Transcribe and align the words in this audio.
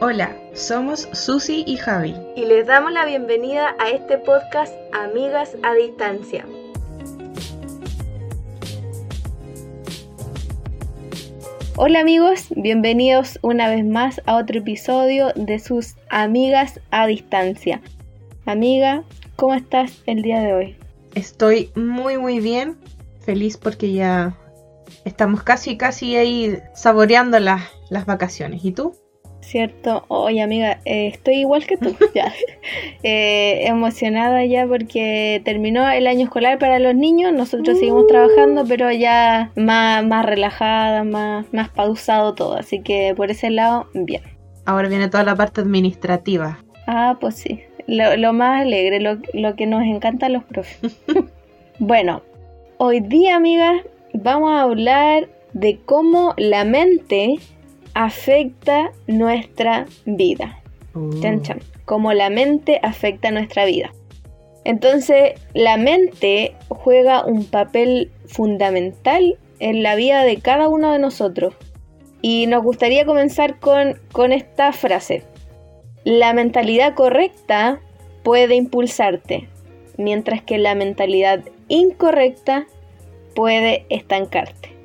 Hola, 0.00 0.36
somos 0.54 1.08
Susi 1.12 1.64
y 1.66 1.76
Javi. 1.76 2.14
Y 2.36 2.44
les 2.44 2.68
damos 2.68 2.92
la 2.92 3.04
bienvenida 3.04 3.74
a 3.80 3.90
este 3.90 4.16
podcast 4.18 4.72
Amigas 4.92 5.56
a 5.64 5.74
Distancia. 5.74 6.46
Hola 11.74 11.98
amigos, 11.98 12.46
bienvenidos 12.54 13.40
una 13.42 13.68
vez 13.68 13.84
más 13.84 14.22
a 14.26 14.36
otro 14.36 14.60
episodio 14.60 15.32
de 15.34 15.58
sus 15.58 15.96
Amigas 16.10 16.78
a 16.92 17.08
Distancia. 17.08 17.80
Amiga, 18.46 19.02
¿cómo 19.34 19.54
estás 19.54 20.00
el 20.06 20.22
día 20.22 20.38
de 20.38 20.52
hoy? 20.52 20.76
Estoy 21.16 21.72
muy 21.74 22.18
muy 22.18 22.38
bien, 22.38 22.76
feliz 23.18 23.56
porque 23.56 23.92
ya 23.92 24.36
estamos 25.04 25.42
casi 25.42 25.76
casi 25.76 26.14
ahí 26.14 26.56
saboreando 26.72 27.40
las, 27.40 27.62
las 27.90 28.06
vacaciones. 28.06 28.64
¿Y 28.64 28.70
tú? 28.70 28.94
Cierto, 29.48 30.04
oye 30.08 30.42
amiga, 30.42 30.78
eh, 30.84 31.06
estoy 31.06 31.36
igual 31.36 31.64
que 31.64 31.78
tú, 31.78 31.96
ya. 32.14 32.30
Eh, 33.02 33.66
emocionada 33.66 34.44
ya 34.44 34.66
porque 34.66 35.40
terminó 35.42 35.88
el 35.90 36.06
año 36.06 36.24
escolar 36.24 36.58
para 36.58 36.78
los 36.78 36.94
niños, 36.94 37.32
nosotros 37.32 37.78
seguimos 37.78 38.06
trabajando, 38.08 38.66
pero 38.68 38.92
ya 38.92 39.50
más, 39.56 40.04
más 40.04 40.26
relajada, 40.26 41.02
más, 41.02 41.50
más 41.54 41.70
pausado 41.70 42.34
todo, 42.34 42.56
así 42.58 42.80
que 42.82 43.14
por 43.16 43.30
ese 43.30 43.48
lado, 43.48 43.86
bien. 43.94 44.20
Ahora 44.66 44.86
viene 44.90 45.08
toda 45.08 45.24
la 45.24 45.34
parte 45.34 45.62
administrativa. 45.62 46.58
Ah, 46.86 47.16
pues 47.18 47.36
sí, 47.36 47.62
lo, 47.86 48.18
lo 48.18 48.34
más 48.34 48.60
alegre, 48.60 49.00
lo, 49.00 49.16
lo 49.32 49.56
que 49.56 49.64
nos 49.64 49.82
encanta 49.82 50.26
a 50.26 50.28
los 50.28 50.44
profes. 50.44 50.78
bueno, 51.78 52.20
hoy 52.76 53.00
día, 53.00 53.36
amiga, 53.36 53.82
vamos 54.12 54.50
a 54.50 54.60
hablar 54.60 55.26
de 55.54 55.80
cómo 55.86 56.34
la 56.36 56.66
mente 56.66 57.36
afecta 57.98 58.92
nuestra 59.08 59.86
vida. 60.06 60.62
Uh. 60.94 61.20
Chan, 61.20 61.42
chan. 61.42 61.60
Cómo 61.84 62.12
la 62.12 62.30
mente 62.30 62.78
afecta 62.84 63.32
nuestra 63.32 63.64
vida. 63.64 63.92
Entonces, 64.64 65.32
la 65.52 65.76
mente 65.76 66.54
juega 66.68 67.24
un 67.24 67.44
papel 67.44 68.12
fundamental 68.26 69.36
en 69.58 69.82
la 69.82 69.96
vida 69.96 70.22
de 70.22 70.36
cada 70.36 70.68
uno 70.68 70.92
de 70.92 71.00
nosotros. 71.00 71.54
Y 72.22 72.46
nos 72.46 72.62
gustaría 72.62 73.04
comenzar 73.04 73.58
con, 73.58 73.98
con 74.12 74.30
esta 74.30 74.72
frase. 74.72 75.24
La 76.04 76.32
mentalidad 76.32 76.94
correcta 76.94 77.80
puede 78.22 78.54
impulsarte, 78.54 79.48
mientras 79.96 80.40
que 80.42 80.58
la 80.58 80.76
mentalidad 80.76 81.40
incorrecta 81.66 82.68
puede 83.34 83.86
estancarte. 83.88 84.77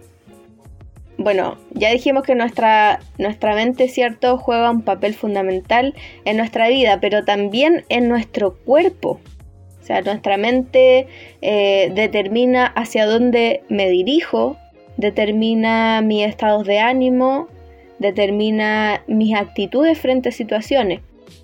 Bueno, 1.23 1.55
ya 1.71 1.89
dijimos 1.89 2.23
que 2.23 2.35
nuestra, 2.35 2.99
nuestra 3.17 3.55
mente, 3.55 3.87
¿cierto?, 3.87 4.37
juega 4.37 4.69
un 4.69 4.81
papel 4.81 5.13
fundamental 5.13 5.95
en 6.25 6.35
nuestra 6.35 6.67
vida, 6.67 6.99
pero 6.99 7.23
también 7.23 7.85
en 7.87 8.09
nuestro 8.09 8.55
cuerpo. 8.65 9.21
O 9.81 9.85
sea, 9.85 10.01
nuestra 10.01 10.35
mente 10.35 11.07
eh, 11.41 11.91
determina 11.95 12.65
hacia 12.65 13.05
dónde 13.05 13.63
me 13.69 13.89
dirijo, 13.89 14.57
determina 14.97 16.01
mis 16.01 16.27
estados 16.27 16.67
de 16.67 16.79
ánimo, 16.79 17.47
determina 17.99 19.01
mis 19.07 19.33
actitudes 19.33 19.97
frente 19.97 20.27
a 20.27 20.33
situaciones. 20.33 20.99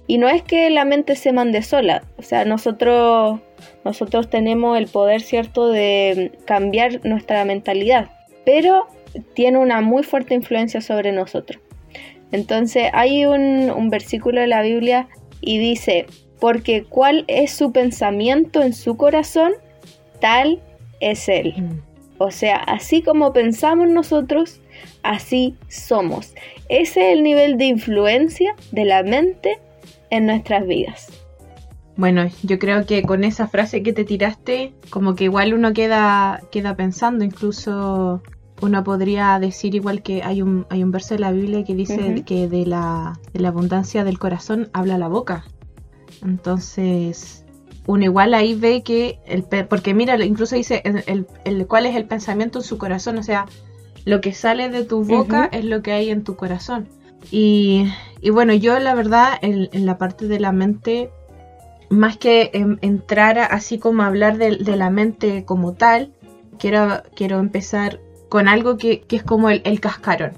Y 0.08 0.17
no 0.17 0.27
es 0.27 0.41
que 0.41 0.69
la 0.71 0.83
mente 0.83 1.16
se 1.16 1.31
mande 1.31 1.61
sola, 1.61 2.03
o 2.17 2.21
sea, 2.21 2.43
nosotros, 2.43 3.39
nosotros 3.86 4.30
tenemos 4.30 4.77
el 4.77 4.88
poder, 4.88 5.21
¿cierto?, 5.21 5.69
de 5.69 6.33
cambiar 6.43 7.05
nuestra 7.05 7.45
mentalidad. 7.45 8.09
Pero 8.43 8.88
tiene 9.33 9.57
una 9.57 9.81
muy 9.81 10.03
fuerte 10.03 10.33
influencia 10.33 10.81
sobre 10.81 11.11
nosotros. 11.11 11.61
Entonces 12.31 12.89
hay 12.93 13.25
un, 13.25 13.71
un, 13.71 13.89
versículo 13.89 14.41
de 14.41 14.47
la 14.47 14.61
Biblia 14.61 15.07
y 15.41 15.57
dice, 15.57 16.05
porque 16.39 16.83
cuál 16.83 17.25
es 17.27 17.52
su 17.52 17.71
pensamiento 17.71 18.61
en 18.61 18.73
su 18.73 18.97
corazón, 18.97 19.53
tal 20.19 20.61
es 20.99 21.27
él. 21.27 21.53
Mm. 21.58 21.89
O 22.17 22.31
sea, 22.31 22.58
así 22.58 23.02
como 23.02 23.31
pensamos 23.33 23.87
nosotros, 23.89 24.59
así 25.03 25.55
somos. 25.70 26.33
Ese 26.67 27.11
es 27.11 27.17
el 27.17 27.23
nivel 27.23 27.58
de 27.58 27.65
influencia 27.65 28.55
de 28.71 28.86
la 28.86 29.03
mente 29.03 29.59
en 30.09 30.26
nuestras 30.26 30.67
vidas. 30.67 31.08
Bueno, 31.95 32.30
yo 32.43 32.59
creo 32.59 32.86
que 32.86 33.03
con 33.03 33.23
esa 33.23 33.47
frase 33.47 33.83
que 33.83 33.93
te 33.93 34.05
tiraste, 34.05 34.73
como 34.89 35.15
que 35.15 35.26
igual 35.26 35.53
uno 35.53 35.73
queda, 35.73 36.41
queda 36.52 36.76
pensando, 36.76 37.26
incluso 37.26 38.21
uno 38.61 38.83
podría 38.83 39.39
decir 39.39 39.75
igual 39.75 40.02
que 40.02 40.23
hay 40.23 40.42
un, 40.42 40.65
hay 40.70 40.83
un 40.83 40.92
verso 40.92 41.14
de 41.14 41.20
la 41.20 41.31
Biblia 41.31 41.64
que 41.64 41.75
dice 41.75 41.95
uh 41.95 42.08
-huh. 42.15 42.23
que 42.25 42.47
de 42.47 42.65
la, 42.65 43.20
de 43.33 43.39
la, 43.39 43.49
abundancia 43.49 44.03
del 44.03 44.20
corazón 44.20 44.70
habla 44.73 44.97
la 44.97 45.08
boca. 45.08 45.45
Entonces, 46.23 47.45
uno 47.86 48.03
igual 48.03 48.33
ahí 48.33 48.55
ve 48.55 48.83
que, 48.83 49.20
el, 49.25 49.43
porque 49.67 49.93
mira, 49.93 50.23
incluso 50.23 50.55
dice 50.55 50.81
el, 50.83 51.03
el, 51.08 51.27
el, 51.45 51.67
cuál 51.67 51.86
es 51.86 51.95
el 51.95 52.05
pensamiento 52.05 52.59
en 52.59 52.64
su 52.65 52.77
corazón, 52.77 53.17
o 53.17 53.23
sea, 53.23 53.45
lo 54.05 54.21
que 54.21 54.33
sale 54.33 54.70
de 54.70 54.83
tu 54.83 55.03
boca 55.03 55.49
uh 55.52 55.55
-huh. 55.55 55.59
es 55.59 55.65
lo 55.65 55.81
que 55.81 55.93
hay 55.93 56.09
en 56.09 56.23
tu 56.23 56.36
corazón. 56.36 56.87
Y, 57.31 57.86
y 58.21 58.30
bueno, 58.30 58.53
yo 58.53 58.80
la 58.80 58.95
verdad 58.95 59.33
en, 59.41 59.70
en, 59.71 59.86
la 59.86 59.97
parte 59.97 60.27
de 60.27 60.39
la 60.39 60.52
mente, 60.52 61.09
más 61.89 62.17
que 62.17 62.49
en, 62.53 62.80
entrar 62.81 63.37
así 63.39 63.77
como 63.77 64.03
hablar 64.03 64.37
de, 64.37 64.58
de 64.58 64.76
la 64.76 64.89
mente 64.89 65.43
como 65.45 65.73
tal, 65.73 66.11
quiero, 66.58 67.03
quiero 67.15 67.39
empezar 67.39 67.99
con 68.29 68.47
algo 68.47 68.77
que, 68.77 69.01
que 69.01 69.17
es 69.17 69.23
como 69.23 69.49
el, 69.49 69.61
el, 69.65 69.79
cascarón. 69.79 70.33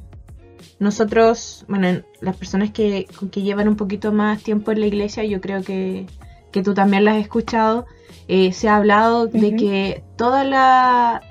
Nosotros, 0.80 1.66
bueno, 1.68 2.02
las 2.22 2.38
personas 2.38 2.72
que, 2.72 3.08
que, 3.32 3.42
llevan 3.42 3.68
un 3.68 3.76
poquito 3.76 4.12
más 4.12 4.42
tiempo 4.42 4.72
en 4.72 4.80
la 4.80 4.88
iglesia, 4.88 5.24
yo 5.26 5.42
creo 5.42 5.62
que, 5.62 6.08
que 6.52 6.64
tú 6.64 6.74
también 6.74 7.06
las 7.06 7.16
has 7.18 7.22
escuchado, 7.22 7.86
eh, 8.28 8.52
se 8.54 8.70
ha 8.70 8.78
hablado 8.78 9.24
uh 9.24 9.28
-huh. 9.28 9.40
de 9.40 9.56
que 9.56 10.04
toda 10.16 10.44
la, 10.44 11.22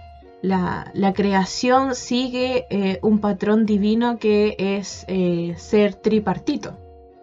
la, 0.43 0.91
la 0.94 1.12
creación 1.12 1.94
sigue 1.94 2.66
eh, 2.71 2.98
un 3.03 3.19
patrón 3.19 3.66
divino 3.66 4.19
que 4.19 4.54
es 4.59 5.04
eh, 5.09 5.54
ser 5.56 5.94
tripartito. 5.94 6.78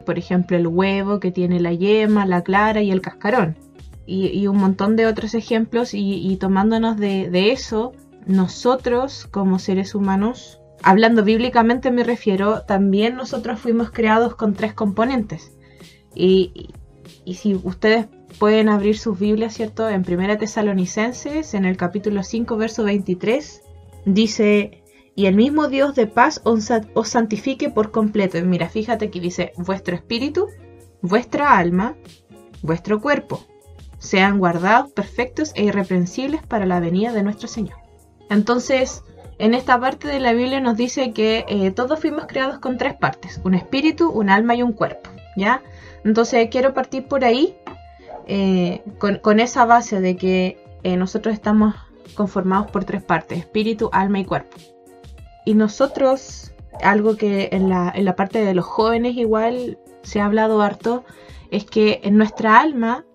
Por 0.06 0.18
ejemplo, 0.18 0.58
el 0.58 0.68
huevo 0.68 1.20
que 1.20 1.32
tiene 1.32 1.60
la 1.60 1.74
yema, 1.74 2.26
la 2.26 2.42
clara 2.42 2.82
y 2.82 2.92
el 2.92 3.02
cascarón. 3.02 3.56
Y, 4.06 4.28
y 4.28 4.48
un 4.48 4.58
montón 4.58 4.96
de 4.96 5.06
otros 5.06 5.34
ejemplos 5.34 5.94
y, 5.94 6.26
y 6.32 6.38
tomándonos 6.38 6.98
de, 6.98 7.30
de 7.30 7.52
eso, 7.52 7.92
nosotros 8.28 9.28
como 9.32 9.60
seres 9.60 9.96
humanos, 9.96 10.60
hablando 10.84 11.24
bíblicamente 11.24 11.92
me 11.92 12.04
refiero, 12.04 12.64
también 12.64 13.16
nosotros 13.16 13.60
fuimos 13.60 13.92
creados 13.92 14.36
con 14.36 14.54
tres 14.54 14.74
componentes. 14.74 15.52
Y, 16.14 16.74
y, 17.26 17.36
si 17.36 17.56
ustedes 17.56 18.08
pueden 18.40 18.70
abrir 18.70 18.98
sus 18.98 19.20
Biblias, 19.20 19.54
¿cierto? 19.54 19.88
En 19.90 20.04
Primera 20.04 20.38
Tesalonicenses, 20.38 21.54
en 21.54 21.66
el 21.66 21.78
capítulo 21.78 22.24
5, 22.24 22.58
verso 22.58 22.84
23, 22.84 23.62
dice, 24.06 24.84
y 25.18 25.26
el 25.26 25.36
mismo 25.36 25.68
Dios 25.68 25.96
de 25.96 26.06
paz 26.06 26.42
os, 26.44 26.70
santifique 27.08 27.72
por 27.72 27.90
completo. 27.90 28.38
Y 28.38 28.44
mira, 28.44 28.70
fíjate 28.70 29.10
que 29.10 29.20
dice, 29.20 29.52
vuestro 29.58 29.96
espíritu, 29.96 30.48
vuestra 31.02 31.58
alma, 31.58 31.96
vuestro 32.62 33.02
cuerpo, 33.02 33.44
sean 33.98 34.38
guardados 34.38 34.92
perfectos 34.92 35.54
e 35.56 35.64
irreprensibles 35.64 36.46
para 36.46 36.68
la 36.68 36.80
venida 36.80 37.14
de 37.14 37.24
nuestro 37.24 37.48
Señor. 37.48 37.87
Entonces, 38.30 39.04
en 39.40 39.54
esta 39.54 39.80
parte 39.80 40.08
de 40.08 40.20
la 40.20 40.34
Biblia 40.34 40.60
nos 40.60 40.78
dice 40.78 41.12
que 41.12 41.46
eh, 41.48 41.72
todos 41.72 42.00
fuimos 42.00 42.26
creados 42.28 42.60
con 42.60 42.78
tres 42.78 42.96
partes, 42.96 43.40
un 43.44 43.54
espíritu, 43.54 44.10
un 44.10 44.30
alma 44.30 44.56
y 44.56 44.64
un 44.64 44.74
cuerpo, 44.74 45.10
¿ya? 45.36 45.62
Entonces 46.04 46.48
quiero 46.50 46.74
partir 46.74 47.08
por 47.08 47.24
ahí, 47.24 47.56
eh, 48.26 48.82
con, 48.98 49.40
esa 49.40 49.66
base 49.66 50.02
de 50.02 50.18
que 50.18 50.58
eh, 50.84 50.98
nosotros 50.98 51.34
estamos 51.34 51.76
conformados 52.16 52.72
por 52.72 52.84
tres 52.84 53.04
partes, 53.04 53.40
espíritu, 53.40 53.90
alma 53.94 54.20
y 54.20 54.26
cuerpo. 54.26 54.58
Y 55.46 55.54
nosotros, 55.54 56.52
algo 56.82 57.16
que 57.16 57.50
en 57.52 57.70
la, 57.70 57.92
en 57.96 58.06
la 58.06 58.16
parte 58.16 58.44
de 58.44 58.54
los 58.54 58.66
jóvenes 58.66 59.16
igual 59.16 59.78
se 60.02 60.20
ha 60.20 60.26
hablado 60.26 60.62
harto, 60.62 61.06
es 61.52 61.64
que 61.64 62.02
en 62.04 62.18
nuestra 62.18 62.60
alma 62.60 63.06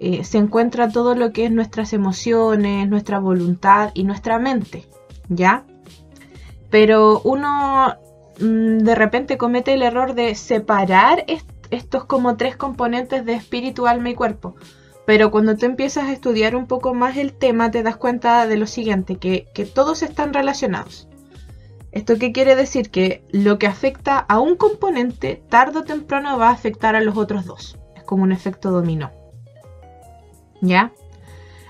eh, 0.00 0.24
se 0.24 0.38
encuentra 0.38 0.88
todo 0.90 1.14
lo 1.14 1.32
que 1.32 1.46
es 1.46 1.50
nuestras 1.50 1.92
emociones, 1.92 2.88
nuestra 2.88 3.18
voluntad 3.18 3.90
y 3.94 4.04
nuestra 4.04 4.38
mente, 4.38 4.86
¿ya? 5.28 5.64
Pero 6.70 7.20
uno 7.24 7.96
mmm, 8.40 8.78
de 8.78 8.94
repente 8.94 9.38
comete 9.38 9.74
el 9.74 9.82
error 9.82 10.14
de 10.14 10.34
separar 10.34 11.24
est 11.26 11.48
estos 11.70 12.06
como 12.06 12.36
tres 12.36 12.56
componentes 12.56 13.26
de 13.26 13.34
espíritu, 13.34 13.86
alma 13.86 14.10
y 14.10 14.14
cuerpo. 14.14 14.54
Pero 15.04 15.30
cuando 15.30 15.56
tú 15.56 15.66
empiezas 15.66 16.04
a 16.04 16.12
estudiar 16.12 16.56
un 16.56 16.66
poco 16.66 16.94
más 16.94 17.16
el 17.16 17.32
tema, 17.32 17.70
te 17.70 17.82
das 17.82 17.96
cuenta 17.96 18.46
de 18.46 18.56
lo 18.56 18.66
siguiente, 18.66 19.16
que, 19.16 19.48
que 19.54 19.66
todos 19.66 20.02
están 20.02 20.32
relacionados. 20.32 21.08
¿Esto 21.92 22.16
qué 22.18 22.32
quiere 22.32 22.56
decir? 22.56 22.90
Que 22.90 23.22
lo 23.32 23.58
que 23.58 23.66
afecta 23.66 24.18
a 24.18 24.40
un 24.40 24.56
componente, 24.56 25.42
tarde 25.48 25.80
o 25.80 25.84
temprano 25.84 26.38
va 26.38 26.48
a 26.48 26.52
afectar 26.52 26.94
a 26.94 27.00
los 27.00 27.16
otros 27.16 27.46
dos. 27.46 27.78
Es 27.96 28.02
como 28.04 28.22
un 28.22 28.32
efecto 28.32 28.70
dominó. 28.70 29.10
¿Ya? 30.60 30.92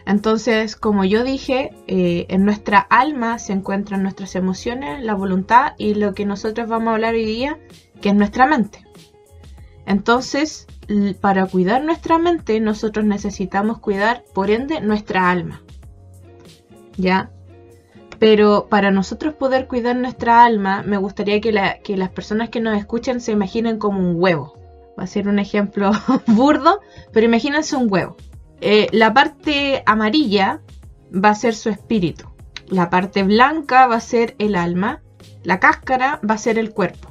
Entonces, 0.07 0.75
como 0.75 1.05
yo 1.05 1.23
dije, 1.23 1.73
eh, 1.87 2.25
en 2.31 2.47
nuestra 2.47 2.79
alma 2.79 3.39
se 3.39 3.53
encuentran 3.53 4.03
nuestras 4.03 4.35
emociones, 4.37 5.03
la 5.03 5.15
voluntad 5.15 5.75
y 5.77 5.95
lo 5.95 6.15
que 6.15 6.25
nosotros 6.25 6.67
vamos 6.67 6.89
a 6.89 6.95
hablar 6.95 7.15
hoy 7.15 7.27
día, 7.27 7.59
que 8.01 8.09
es 8.09 8.15
nuestra 8.15 8.47
mente. 8.47 8.87
Entonces, 9.85 10.67
para 11.21 11.47
cuidar 11.47 11.85
nuestra 11.85 12.19
mente, 12.19 12.59
nosotros 12.61 13.05
necesitamos 13.05 13.81
cuidar, 13.81 14.25
por 14.33 14.51
ende, 14.51 14.81
nuestra 14.81 15.31
alma. 15.31 15.63
¿Ya? 16.97 17.31
Pero 18.19 18.67
para 18.69 18.91
nosotros 18.91 19.35
poder 19.35 19.67
cuidar 19.67 19.97
nuestra 19.97 20.45
alma, 20.45 20.83
me 20.83 20.97
gustaría 20.97 21.41
que, 21.41 21.53
las 21.53 22.11
personas 22.11 22.49
que 22.49 22.61
nos 22.61 22.79
escuchen 22.79 23.21
se 23.21 23.33
imaginen 23.33 23.79
como 23.79 24.01
un 24.01 24.17
huevo. 24.21 24.55
Va 24.99 25.05
a 25.05 25.07
ser 25.07 25.29
un 25.29 25.39
ejemplo 25.39 25.93
burdo, 26.27 26.81
pero 27.13 27.27
imagínense 27.27 27.77
un 27.77 27.93
huevo. 27.93 28.17
Eh, 28.61 28.89
la 28.93 29.15
parte 29.15 29.83
amarilla 29.87 30.61
va 31.13 31.31
a 31.31 31.35
ser 31.35 31.55
su 31.55 31.69
espíritu. 31.69 32.29
La 32.69 32.91
parte 32.91 33.23
blanca 33.23 33.87
va 33.87 33.97
a 33.97 34.01
ser 34.01 34.35
el 34.39 34.57
alma. 34.57 35.03
La 35.43 35.61
cáscara 35.61 36.21
va 36.29 36.35
a 36.35 36.39
ser 36.39 36.59
el 36.59 36.71
cuerpo. 36.73 37.09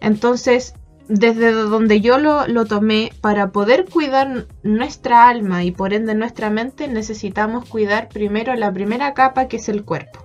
Entonces, 0.00 0.74
desde 1.10 1.50
donde 1.52 2.00
yo 2.00 2.18
lo, 2.18 2.64
tomé, 2.66 3.12
para 3.20 3.50
poder 3.50 3.86
cuidar 3.86 4.46
nuestra 4.62 5.28
alma 5.28 5.64
y 5.64 5.72
por 5.72 5.92
ende 5.92 6.14
nuestra 6.14 6.50
mente, 6.50 6.86
necesitamos 6.86 7.68
cuidar 7.68 8.08
primero 8.08 8.54
la 8.54 8.72
primera 8.72 9.12
capa 9.12 9.48
que 9.48 9.56
es 9.56 9.68
el 9.68 9.84
cuerpo. 9.84 10.24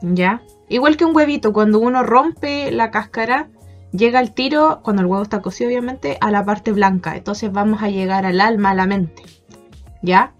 ¿Ya? 0.00 0.42
Igual 0.68 0.96
que 0.96 1.04
un 1.04 1.14
huevito, 1.14 1.52
cuando 1.52 1.80
uno 1.80 2.04
rompe 2.04 2.70
la 2.70 2.90
cáscara, 2.92 3.50
llega 3.92 4.20
el 4.20 4.32
tiro, 4.32 4.80
cuando 4.82 5.02
el 5.02 5.06
huevo 5.06 5.24
está 5.24 5.42
cocido 5.42 5.68
obviamente, 5.68 6.18
a 6.20 6.30
la 6.30 6.44
parte 6.44 6.70
blanca. 6.72 7.16
Entonces 7.16 7.50
vamos 7.50 7.82
a 7.82 7.88
llegar 7.88 8.24
al 8.24 8.40
alma, 8.40 8.70
a 8.70 8.74
la 8.74 8.86
mente. 8.86 9.22
¿Ya? 10.02 10.34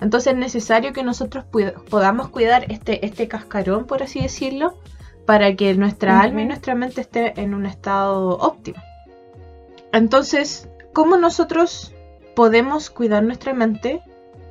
Entonces 0.00 0.32
es 0.32 0.38
necesario 0.38 0.92
que 0.92 1.02
nosotros 1.02 1.44
podamos 1.90 2.28
cuidar 2.28 2.70
este, 2.70 3.04
este 3.04 3.28
cascarón, 3.28 3.86
por 3.86 4.02
así 4.02 4.20
decirlo, 4.20 4.78
para 5.26 5.54
que 5.54 5.74
nuestra 5.74 6.20
alma 6.20 6.42
y 6.42 6.46
nuestra 6.46 6.74
mente 6.74 7.02
esté 7.02 7.40
en 7.40 7.54
un 7.54 7.66
estado 7.66 8.30
óptimo. 8.38 8.82
Entonces, 9.92 10.68
¿cómo 10.92 11.16
nosotros 11.16 11.94
podemos 12.34 12.90
cuidar 12.90 13.22
nuestra 13.22 13.52
mente? 13.52 14.02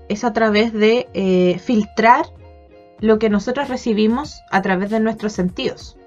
Es 0.08 0.24
a 0.24 0.34
través 0.34 0.72
de 0.74 1.10
eh, 1.14 1.60
filtrar 1.60 2.28
lo 3.00 3.18
que 3.18 3.30
nosotros 3.30 3.70
recibimos 3.70 4.42
a 4.52 4.62
través 4.62 4.90
de 4.90 5.00
nuestros 5.00 5.34
sentidos. 5.34 5.98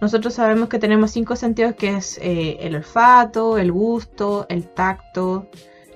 Nosotros 0.00 0.34
sabemos 0.34 0.68
que 0.68 0.78
tenemos 0.78 1.12
cinco 1.12 1.36
sentidos 1.36 1.74
que 1.74 1.96
es 1.96 2.18
eh, 2.18 2.58
el 2.60 2.74
olfato, 2.76 3.58
el 3.58 3.72
gusto, 3.72 4.46
el 4.48 4.68
tacto, 4.68 5.48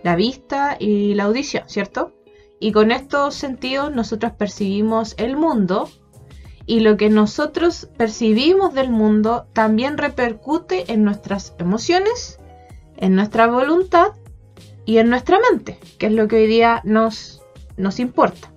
la 0.03 0.17
vista 0.17 0.77
y 0.79 1.15
la 1.15 1.25
audición, 1.25 1.65
¿cierto? 1.69 2.13
Y 2.59 2.73
con 2.73 2.93
estos 2.93 3.35
sentidos 3.35 3.95
nosotros 3.95 4.33
percibimos 4.33 5.15
el 5.17 5.37
mundo 5.37 5.89
y 6.67 6.81
lo 6.81 6.97
que 6.97 7.09
nosotros 7.09 7.89
percibimos 7.97 8.75
del 8.75 8.91
mundo 8.91 9.47
también 9.53 9.99
repercute 9.99 10.93
en 10.93 11.05
nuestras 11.05 11.55
emociones, 11.59 12.39
en 12.97 13.15
nuestra 13.15 13.47
voluntad 13.47 14.13
y 14.85 14.99
en 14.99 15.09
nuestra 15.09 15.39
mente, 15.51 15.79
que 15.99 16.07
es 16.07 16.13
lo 16.13 16.29
que 16.29 16.37
hoy 16.37 16.47
día 16.47 16.81
nos, 16.85 17.43
nos 17.77 17.99
importa. 17.99 18.53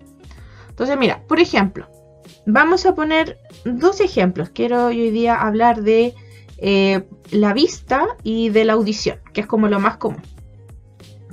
Entonces, 0.70 0.98
mira, 0.98 1.24
por 1.28 1.40
ejemplo, 1.40 1.88
vamos 2.46 2.86
a 2.86 2.96
poner 2.96 3.40
dos 3.66 4.02
ejemplos. 4.02 4.50
Quiero 4.50 4.88
hoy 4.88 5.12
día 5.12 5.36
hablar 5.36 5.82
de 5.82 6.14
eh, 6.58 7.08
la 7.32 7.54
vista 7.54 8.08
y 8.24 8.50
de 8.50 8.66
la 8.66 8.74
audición, 8.74 9.20
que 9.34 9.42
es 9.42 9.48
como 9.48 9.68
lo 9.68 9.80
más 9.80 9.98
común. 9.98 10.22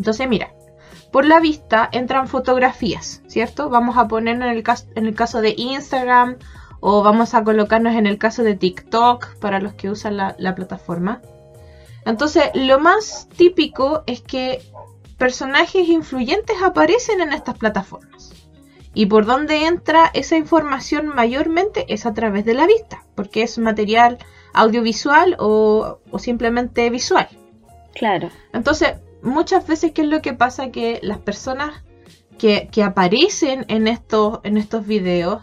Entonces, 0.01 0.27
mira, 0.31 0.55
por 1.13 1.27
la 1.27 1.41
vista 1.41 1.91
entran 1.93 2.27
fotografías, 2.27 3.21
¿cierto? 3.27 3.69
Vamos 3.69 3.99
a 3.99 4.09
poner 4.09 4.37
en 4.37 4.43
el, 4.45 4.63
caso, 4.63 4.87
en 4.95 5.05
el 5.05 5.15
caso 5.15 5.43
de 5.43 5.55
Instagram 5.59 6.39
o 6.81 7.03
vamos 7.03 7.35
a 7.35 7.45
colocarnos 7.45 7.95
en 7.97 8.07
el 8.07 8.17
caso 8.17 8.43
de 8.43 8.55
TikTok 8.55 9.37
para 9.41 9.61
los 9.61 9.75
que 9.75 9.91
usan 9.91 10.17
la, 10.17 10.35
la 10.39 10.55
plataforma. 10.55 11.21
Entonces, 12.07 12.45
lo 12.55 12.81
más 12.81 13.29
típico 13.37 14.05
es 14.07 14.23
que 14.23 14.63
personajes 15.19 15.87
influyentes 15.87 16.57
aparecen 16.63 17.21
en 17.21 17.35
estas 17.35 17.59
plataformas. 17.59 18.33
Y 18.95 19.05
por 19.05 19.27
dónde 19.27 19.67
entra 19.67 20.11
esa 20.15 20.39
información 20.39 21.09
mayormente 21.09 21.85
es 21.93 22.07
a 22.07 22.15
través 22.15 22.47
de 22.47 22.55
la 22.55 22.67
vista, 22.67 23.05
porque 23.15 23.43
es 23.43 23.59
material 23.59 24.17
audiovisual 24.55 25.37
o, 25.39 25.99
o 26.11 26.19
simplemente 26.19 26.89
visual. 26.89 27.29
Claro. 27.95 28.31
Entonces, 28.55 28.95
muchas 29.23 29.67
veces, 29.67 29.93
¿qué 29.93 30.03
es 30.03 30.09
lo 30.09 30.23
que 30.23 30.33
pasa? 30.33 30.71
Que 30.71 30.99
las 31.03 31.19
personas 31.19 31.83
que, 32.39 32.83
aparecen 32.83 33.67
en 33.69 33.87
estos, 33.87 34.41
en 34.45 34.57
estos 34.57 34.87
videos, 34.87 35.43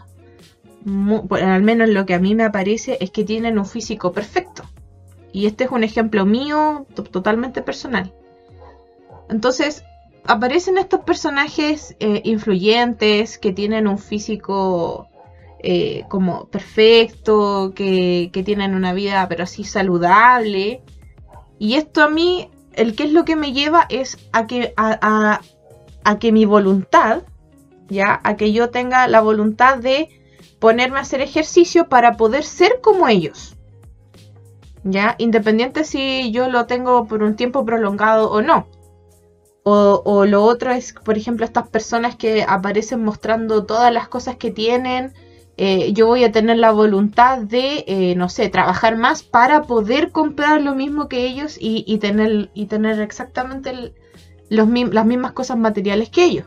al 1.30 1.62
menos 1.62 1.88
lo 1.88 2.06
que 2.06 2.14
a 2.14 2.18
mí 2.18 2.34
me 2.34 2.44
aparece, 2.44 2.98
es 3.00 3.10
que 3.10 3.24
tienen 3.24 3.58
un 3.58 3.66
físico 3.66 4.12
perfecto. 4.12 4.64
Y 5.32 5.46
este 5.46 5.64
es 5.64 5.70
un 5.70 5.84
ejemplo 5.84 6.26
mío 6.26 6.86
totalmente 7.12 7.62
personal. 7.62 8.12
Entonces, 9.28 9.84
aparecen 10.24 10.78
estos 10.78 11.00
personajes 11.00 11.94
eh, 12.00 12.22
influyentes 12.24 13.38
que 13.38 13.52
tienen 13.52 13.86
un 13.86 13.98
físico 13.98 15.08
eh, 15.60 16.04
como 16.08 16.46
perfecto, 16.46 17.72
que, 17.74 18.30
que, 18.32 18.42
tienen 18.42 18.74
una 18.74 18.92
vida 18.92 19.28
pero 19.28 19.44
así 19.44 19.64
saludable. 19.64 20.82
Y 21.58 21.74
esto 21.74 22.02
a 22.02 22.08
mí 22.08 22.50
el 22.78 22.94
qué 22.94 23.04
es 23.04 23.12
lo 23.12 23.24
que 23.24 23.36
me 23.36 23.52
lleva 23.52 23.86
es 23.88 24.16
a 24.32 24.46
que, 24.46 24.72
a, 24.76 25.40
que 26.20 26.32
mi 26.32 26.44
voluntad, 26.44 27.22
ya, 27.88 28.20
a 28.24 28.36
que 28.36 28.52
yo 28.52 28.70
tenga 28.70 29.08
la 29.08 29.20
voluntad 29.20 29.78
de 29.78 30.08
ponerme 30.58 30.98
a 30.98 31.02
hacer 31.02 31.20
ejercicio 31.20 31.88
para 31.88 32.16
poder 32.16 32.44
ser 32.44 32.80
como 32.80 33.08
ellos. 33.08 33.56
¿Ya? 34.84 35.16
Independiente 35.18 35.84
si 35.84 36.30
yo 36.30 36.48
lo 36.48 36.66
tengo 36.66 37.06
por 37.06 37.22
un 37.22 37.36
tiempo 37.36 37.64
prolongado 37.64 38.30
o 38.30 38.40
no. 38.42 38.68
O, 39.64 40.00
o, 40.04 40.24
lo 40.24 40.44
otro 40.44 40.70
es, 40.70 40.92
por 40.92 41.18
ejemplo, 41.18 41.44
estas 41.44 41.68
personas 41.68 42.16
que 42.16 42.42
aparecen 42.42 43.04
mostrando 43.04 43.66
todas 43.66 43.92
las 43.92 44.08
cosas 44.08 44.36
que 44.36 44.50
tienen, 44.50 45.12
eh, 45.60 45.92
yo 45.92 46.06
voy 46.06 46.22
a 46.22 46.30
tener 46.30 46.56
la 46.58 46.70
voluntad 46.70 47.38
de, 47.38 47.84
eh, 47.88 48.14
no 48.14 48.28
sé, 48.28 48.48
trabajar 48.48 48.96
más 48.96 49.24
para 49.24 49.62
poder 49.62 50.12
comprar 50.12 50.62
lo 50.62 50.76
mismo 50.76 51.08
que 51.08 51.26
ellos 51.26 51.56
y, 51.60 51.98
tener, 51.98 52.48
y 52.54 52.66
tener 52.66 53.00
exactamente 53.00 53.92
los, 54.50 54.68
las 54.68 55.04
mismas 55.04 55.32
cosas 55.32 55.58
materiales 55.58 56.10
que 56.10 56.24
ellos. 56.24 56.46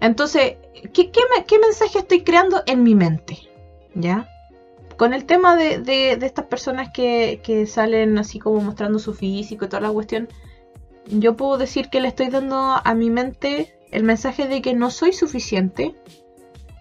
Entonces, 0.00 0.58
¿qué, 0.94 1.10
qué, 1.10 1.58
mensaje 1.58 1.98
estoy 1.98 2.22
creando 2.22 2.62
en 2.66 2.84
mi 2.84 2.94
mente? 2.94 3.38
¿Ya? 3.96 4.28
Con 4.96 5.12
el 5.12 5.24
tema 5.24 5.56
de, 5.56 6.18
estas 6.22 6.46
personas 6.46 6.90
que, 6.94 7.40
que, 7.42 7.66
salen 7.66 8.16
así 8.16 8.38
como 8.38 8.60
mostrando 8.60 9.00
su 9.00 9.12
físico 9.12 9.64
y 9.64 9.68
toda 9.68 9.82
la 9.82 9.90
cuestión, 9.90 10.28
yo 11.08 11.36
puedo 11.36 11.58
decir 11.58 11.90
que 11.90 12.00
le 12.00 12.06
estoy 12.06 12.28
dando 12.28 12.80
a 12.84 12.94
mi 12.94 13.10
mente 13.10 13.74
el 13.90 14.04
mensaje 14.04 14.46
de 14.46 14.62
que 14.62 14.72
no 14.72 14.92
soy 14.92 15.12
suficiente, 15.12 15.96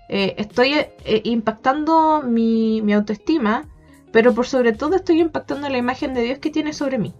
eh, 0.09 0.33
estoy 0.37 0.73
eh, 0.73 1.21
impactando 1.23 2.23
mi, 2.23 2.81
autoestima, 2.91 3.67
pero 4.11 4.33
por 4.33 4.47
sobre 4.47 4.73
todo 4.73 4.95
estoy 4.95 5.21
impactando 5.21 5.69
la 5.69 5.77
imagen 5.77 6.15
de 6.15 6.23
Dios 6.23 6.39
que 6.39 6.49
tiene 6.49 6.73
sobre 6.73 6.97
mí. 6.97 7.13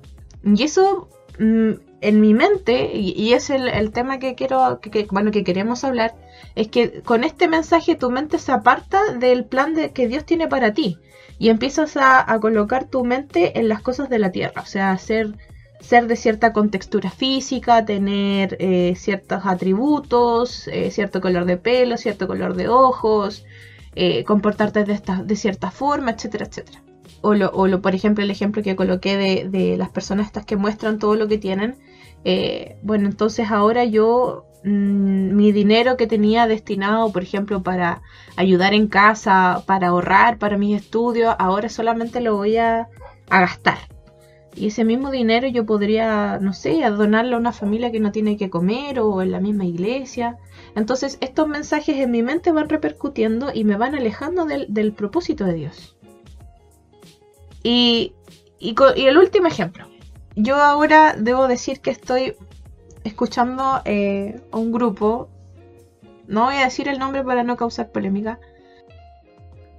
Y 0.44 0.64
eso 0.64 1.08
mm, 1.38 1.72
en 2.02 2.22
mi 2.22 2.34
mente, 2.34 2.92
y, 2.96 3.34
es 3.34 3.52
el, 3.52 3.92
tema 3.92 4.18
que 4.18 4.34
quiero, 4.34 4.80
que, 4.82 5.08
bueno, 5.12 5.32
que 5.32 5.44
queremos 5.44 5.84
hablar, 5.84 6.16
es 6.56 6.68
que 6.70 7.02
con 7.04 7.24
este 7.24 7.48
mensaje 7.48 7.96
tu 7.96 8.10
mente 8.10 8.40
se 8.40 8.52
aparta 8.52 9.14
del 9.14 9.46
plan 9.46 9.76
de, 9.76 9.92
que 9.92 10.08
Dios 10.08 10.26
tiene 10.26 10.48
para 10.48 10.74
ti 10.74 10.98
y 11.38 11.50
empiezas 11.50 11.96
a, 11.96 12.32
a 12.32 12.40
colocar 12.40 12.86
tu 12.86 13.06
mente 13.06 13.60
en 13.60 13.70
las 13.70 13.82
cosas 13.82 14.10
de 14.10 14.20
la 14.20 14.32
tierra, 14.32 14.62
o 14.62 14.66
sea, 14.66 14.92
hacer 14.92 15.28
ser 15.28 15.38
de 15.80 16.16
cierta 16.16 16.54
contextura 16.54 17.10
física, 17.10 17.84
tener 17.84 18.58
eh, 18.60 18.94
ciertos 18.96 19.42
atributos, 19.46 20.68
eh, 20.68 20.92
cierto 20.92 21.20
color 21.20 21.46
de 21.46 21.58
pelo, 21.58 21.98
cierto 21.98 22.28
color 22.28 22.56
de 22.56 22.68
ojos, 22.68 23.46
eh, 23.96 24.24
comportarte 24.24 24.84
de, 24.84 24.94
esta, 24.94 25.24
de 25.24 25.36
cierta 25.36 25.72
forma, 25.72 26.12
etcétera, 26.12 26.46
etcétera. 26.46 26.84
O, 27.22 27.34
lo, 27.34 27.50
o 27.52 27.68
lo, 27.68 27.82
por 27.82 27.96
ejemplo, 27.96 28.24
el 28.24 28.30
ejemplo 28.30 28.62
que 28.62 28.76
coloqué 28.76 29.18
de, 29.18 29.50
de, 29.50 29.78
las 29.78 29.90
personas 29.90 30.28
estas 30.28 30.46
que 30.46 30.58
muestran 30.58 31.00
todo 31.00 31.16
lo 31.16 31.28
que 31.28 31.38
tienen. 31.38 31.76
bueno, 32.84 33.08
entonces 33.08 33.50
ahora 33.50 33.84
yo 33.84 34.46
mm, 34.64 35.36
mi 35.36 35.52
dinero 35.52 35.98
que 35.98 36.08
tenía 36.08 36.46
destinado, 36.46 37.12
por 37.12 37.24
ejemplo, 37.24 37.64
para 37.64 38.02
ayudar 38.36 38.74
en 38.74 38.88
casa, 38.88 39.64
para 39.66 39.88
ahorrar 39.88 40.38
para 40.38 40.58
mis 40.58 40.80
estudios, 40.80 41.36
ahora 41.40 41.68
solamente 41.68 42.22
lo 42.22 42.36
voy 42.36 42.58
a, 42.58 42.88
a 43.30 43.40
gastar 43.42 43.99
y 44.56 44.68
ese 44.68 44.84
mismo 44.84 45.12
dinero 45.12 45.48
yo 45.48 45.66
podría, 45.66 46.40
no 46.40 46.54
sé, 46.54 46.82
donarlo 46.90 47.36
a 47.36 47.40
una 47.40 47.54
familia 47.54 47.92
que 47.92 48.00
no 48.00 48.12
tiene 48.12 48.38
que 48.38 48.50
comer 48.50 49.00
o 49.00 49.22
en 49.22 49.32
la 49.32 49.40
misma 49.40 49.66
iglesia. 49.66 50.38
Entonces 50.76 51.18
estos 51.22 51.48
mensajes 51.48 51.98
en 51.98 52.12
mi 52.12 52.24
mente 52.24 52.52
van 52.52 52.70
repercutiendo 52.70 53.52
y 53.54 53.64
me 53.64 53.78
van 53.78 53.96
alejando 53.96 54.46
del, 54.46 54.94
propósito 54.94 55.46
de 55.46 55.54
Dios. 55.54 55.96
Y, 57.64 58.14
y, 58.60 58.76
el 59.06 59.18
último 59.18 59.48
ejemplo. 59.48 59.86
Yo 60.36 60.56
ahora 60.56 61.16
debo 61.18 61.48
decir 61.48 61.82
que 61.82 61.92
estoy 61.92 62.36
escuchando 63.04 63.82
eh, 63.86 64.42
a 64.52 64.58
un 64.58 64.72
grupo, 64.72 65.30
no 66.28 66.46
voy 66.46 66.56
a 66.56 66.66
decir 66.66 66.88
el 66.88 67.00
nombre 67.00 67.24
para 67.24 67.44
no 67.44 67.58
causar 67.58 67.92
polémica. 67.92 68.40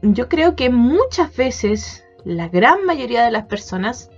Yo 0.03 0.29
creo 0.29 0.57
que 0.57 0.71
muchas 0.71 1.35
veces 1.37 2.05
la 2.25 2.49
gran 2.49 2.85
mayoría 2.85 3.25
de 3.25 3.31
las 3.31 3.47
personas 3.47 4.11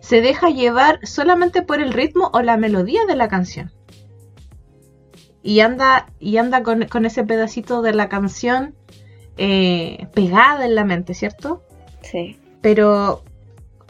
se 0.00 0.20
deja 0.20 0.50
llevar 0.50 0.98
solamente 1.06 1.62
por 1.62 1.80
el 1.80 1.92
ritmo 1.92 2.30
o 2.32 2.42
la 2.42 2.56
melodía 2.56 3.04
de 3.06 3.16
la 3.16 3.28
canción. 3.28 3.72
Y 5.42 5.60
anda, 5.60 6.06
y 6.18 6.36
anda 6.36 6.62
con, 6.62 7.06
ese 7.06 7.24
pedacito 7.24 7.82
de 7.82 7.94
la 7.94 8.08
canción 8.08 8.74
eh, 9.36 10.06
pegada 10.14 10.66
en 10.66 10.74
la 10.74 10.84
mente, 10.84 11.14
¿cierto? 11.14 11.62
Sí. 12.02 12.38
Pero 12.60 13.22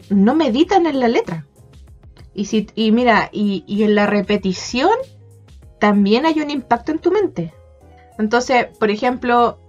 no 0.09 0.35
meditan 0.35 0.85
en 0.85 0.99
la 0.99 1.07
letra. 1.07 1.45
Y, 2.33 2.45
si, 2.45 2.67
y 2.75 2.91
mira, 2.91 3.29
y, 3.33 3.65
y 3.67 3.83
en 3.83 3.95
la 3.95 4.07
repetición 4.07 4.91
también 5.79 6.25
hay 6.25 6.39
un 6.39 6.49
impacto 6.49 6.91
en 6.91 6.99
tu 6.99 7.11
mente. 7.11 7.53
Entonces, 8.17 8.67
por 8.79 8.91
ejemplo, 8.91 9.59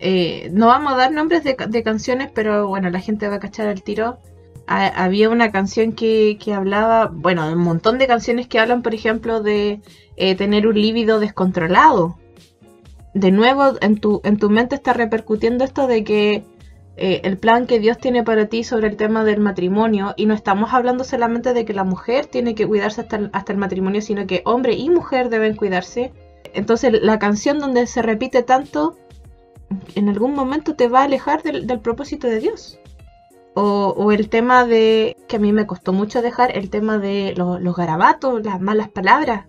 eh, 0.00 0.48
no 0.52 0.68
vamos 0.68 0.92
a 0.92 0.96
dar 0.96 1.12
nombres 1.12 1.42
de, 1.44 1.82
canciones, 1.82 2.30
pero 2.34 2.68
bueno, 2.68 2.90
la 2.90 3.00
gente 3.00 3.28
va 3.28 3.36
a 3.36 3.40
cachar 3.40 3.68
el 3.68 3.82
tiro. 3.82 4.18
Había 4.68 5.30
una 5.30 5.50
canción 5.50 5.92
que, 5.92 6.38
hablaba, 6.54 7.10
bueno, 7.12 7.50
un 7.50 7.58
montón 7.58 7.98
de 7.98 8.06
canciones 8.06 8.46
que 8.46 8.58
hablan, 8.58 8.82
por 8.82 8.94
ejemplo, 8.94 9.42
de 9.42 9.80
eh, 10.16 10.34
tener 10.34 10.66
un 10.66 10.80
líbido 10.80 11.20
descontrolado. 11.20 12.18
De 13.14 13.30
nuevo, 13.30 13.72
en 13.80 13.98
tu, 13.98 14.20
en 14.24 14.36
tu 14.36 14.50
mente 14.50 14.74
está 14.74 14.92
repercutiendo 14.92 15.64
esto 15.64 15.86
de 15.86 16.04
que 16.04 16.44
eh, 16.96 17.20
el 17.24 17.38
plan 17.38 17.66
que 17.66 17.78
Dios 17.78 17.98
tiene 17.98 18.22
para 18.24 18.46
ti 18.46 18.64
sobre 18.64 18.88
el 18.88 18.96
tema 18.96 19.24
del 19.24 19.40
matrimonio, 19.40 20.14
y 20.16 20.26
no 20.26 20.34
estamos 20.34 20.74
hablando 20.74 21.04
solamente 21.04 21.54
de 21.54 21.64
que 21.64 21.72
la 21.72 21.84
mujer 21.84 22.26
tiene 22.26 22.54
que 22.54 22.66
cuidarse 22.66 23.00
hasta 23.00 23.30
hasta 23.32 23.52
el 23.52 23.58
matrimonio, 23.58 24.02
sino 24.02 24.26
que 24.26 24.42
hombre 24.44 24.74
y 24.74 24.90
mujer 24.90 25.30
deben 25.30 25.56
cuidarse. 25.56 26.12
Entonces, 26.54 26.92
la 27.02 27.18
canción 27.18 27.58
donde 27.58 27.86
se 27.86 28.02
repite 28.02 28.42
tanto 28.42 28.96
en 29.94 30.08
algún 30.08 30.34
momento 30.34 30.74
te 30.74 30.88
va 30.88 31.00
a 31.00 31.04
alejar 31.04 31.42
del, 31.42 31.80
propósito 31.80 32.26
de 32.26 32.40
Dios. 32.40 32.78
O, 33.54 34.12
el 34.12 34.28
tema 34.28 34.64
de, 34.64 35.16
que 35.26 35.36
a 35.36 35.38
mí 35.40 35.52
me 35.52 35.66
costó 35.66 35.92
mucho 35.92 36.22
dejar, 36.22 36.56
el 36.56 36.70
tema 36.70 36.98
de 36.98 37.34
los 37.36 37.76
garabatos, 37.76 38.44
las 38.44 38.60
malas 38.60 38.88
palabras. 38.88 39.46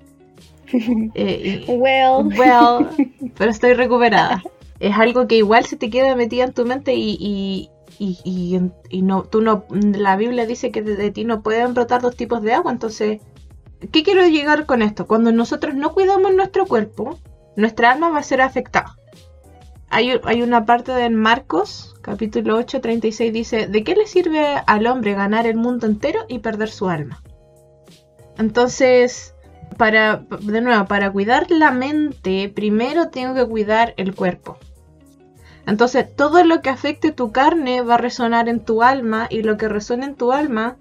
Eh, 1.16 1.66
well. 1.68 2.30
pero 3.38 3.52
estoy 3.52 3.74
recuperada. 3.74 4.44
Es 4.80 4.96
algo 4.96 5.28
que 5.28 5.36
igual 5.36 5.66
se 5.66 5.78
te 5.78 5.90
queda 5.90 6.16
metida 6.16 6.44
en 6.44 6.54
tu 6.54 6.64
mente 6.64 6.94
y, 6.96 7.70
y, 7.98 9.02
no, 9.02 9.24
tú 9.24 9.42
no, 9.42 9.66
la 9.72 10.16
Biblia 10.16 10.46
dice 10.46 10.72
que 10.72 10.84
de, 10.84 11.12
ti 11.12 11.26
no 11.26 11.42
pueden 11.42 11.74
brotar 11.74 12.02
dos 12.02 12.16
tipos 12.16 12.44
de 12.44 12.54
agua, 12.54 12.72
entonces, 12.72 13.20
¿qué 13.92 14.04
quiero 14.04 14.28
llegar 14.28 14.68
con 14.68 14.84
esto? 14.84 15.08
Cuando 15.08 15.32
nosotros 15.32 15.74
no 15.74 15.94
cuidamos 15.94 16.34
nuestro 16.34 16.66
cuerpo, 16.66 17.18
nuestra 17.56 17.92
alma 17.92 18.10
va 18.10 18.20
a 18.20 18.24
ser 18.24 18.42
afectada 18.42 18.99
hay, 19.90 20.42
una 20.42 20.66
parte 20.66 20.92
de 20.92 21.10
Marcos, 21.10 21.96
capítulo 22.02 22.58
8, 22.58 22.82
36, 22.82 23.34
dice, 23.34 23.68
¿de 23.68 23.84
qué 23.84 23.96
le 23.96 24.06
sirve 24.06 24.46
al 24.66 24.88
hombre 24.88 25.14
ganar 25.14 25.48
el 25.48 25.58
mundo 25.58 25.88
entero 25.88 26.20
y 26.28 26.40
perder 26.40 26.70
su 26.70 26.90
alma? 26.90 27.24
Entonces, 28.38 29.34
para, 29.78 30.26
de 30.42 30.62
nuevo, 30.62 30.86
para 30.86 31.12
cuidar 31.12 31.50
la 31.50 31.72
mente, 31.72 32.52
primero 32.54 33.10
tengo 33.10 33.34
que 33.34 33.46
cuidar 33.46 33.94
el 33.98 34.14
cuerpo. 34.14 34.58
Entonces, 35.66 36.16
todo 36.16 36.44
lo 36.44 36.62
que 36.62 36.70
afecte 36.70 37.12
tu 37.12 37.32
carne 37.32 37.82
va 37.82 37.96
a 37.96 38.00
resonar 38.00 38.48
en 38.48 38.60
tu 38.60 38.84
alma 38.84 39.28
y 39.30 39.44
lo 39.44 39.58
que 39.58 39.68
resuena 39.68 40.06
en 40.06 40.16
tu 40.16 40.32
alma 40.32 40.78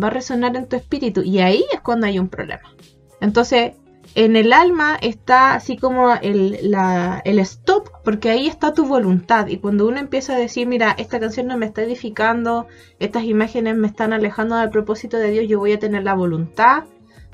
va 0.00 0.08
a 0.08 0.10
resonar 0.10 0.56
en 0.56 0.68
tu 0.68 0.76
espíritu. 0.76 1.22
Y 1.22 1.40
ahí 1.40 1.64
es 1.72 1.80
cuando 1.80 2.06
hay 2.06 2.18
un 2.18 2.28
problema. 2.28 2.74
Entonces, 3.20 3.72
en 4.18 4.34
el 4.34 4.52
alma 4.52 4.98
está 5.00 5.54
así 5.54 5.76
como 5.76 6.12
el, 6.12 6.74
stop, 7.24 7.88
porque 8.02 8.30
ahí 8.30 8.48
está 8.48 8.74
tu 8.74 8.84
voluntad. 8.84 9.46
Y 9.46 9.58
cuando 9.58 9.86
uno 9.86 10.00
empieza 10.00 10.34
a 10.34 10.38
decir, 10.38 10.66
mira, 10.66 10.90
esta 10.98 11.20
canción 11.20 11.46
no 11.46 11.56
me 11.56 11.66
está 11.66 11.82
edificando, 11.82 12.66
estas 12.98 13.22
imágenes 13.22 13.76
me 13.76 13.86
están 13.86 14.12
alejando 14.12 14.56
del 14.56 14.70
propósito 14.70 15.18
de 15.18 15.30
Dios, 15.30 15.46
yo 15.46 15.60
voy 15.60 15.70
a 15.70 15.78
tener 15.78 16.02
la 16.02 16.14
voluntad 16.14 16.82